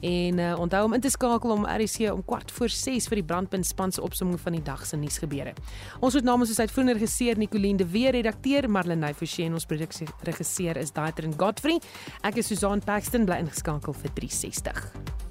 [0.00, 3.26] en uh, onthou om in te skakel om RC om kwart voor 6 vir die
[3.28, 5.54] brandpunt span se opsomming van die dag se nuusgebeure.
[6.00, 10.08] Ons het namens ons uitvoerende regisseur Nicoline de Weer, redakteur Marlene Forsie en ons produksie
[10.26, 11.78] regisseur is Daitrin Godfrey.
[12.22, 15.23] Ek is Susan Paxton bly ingeskakel vir 360.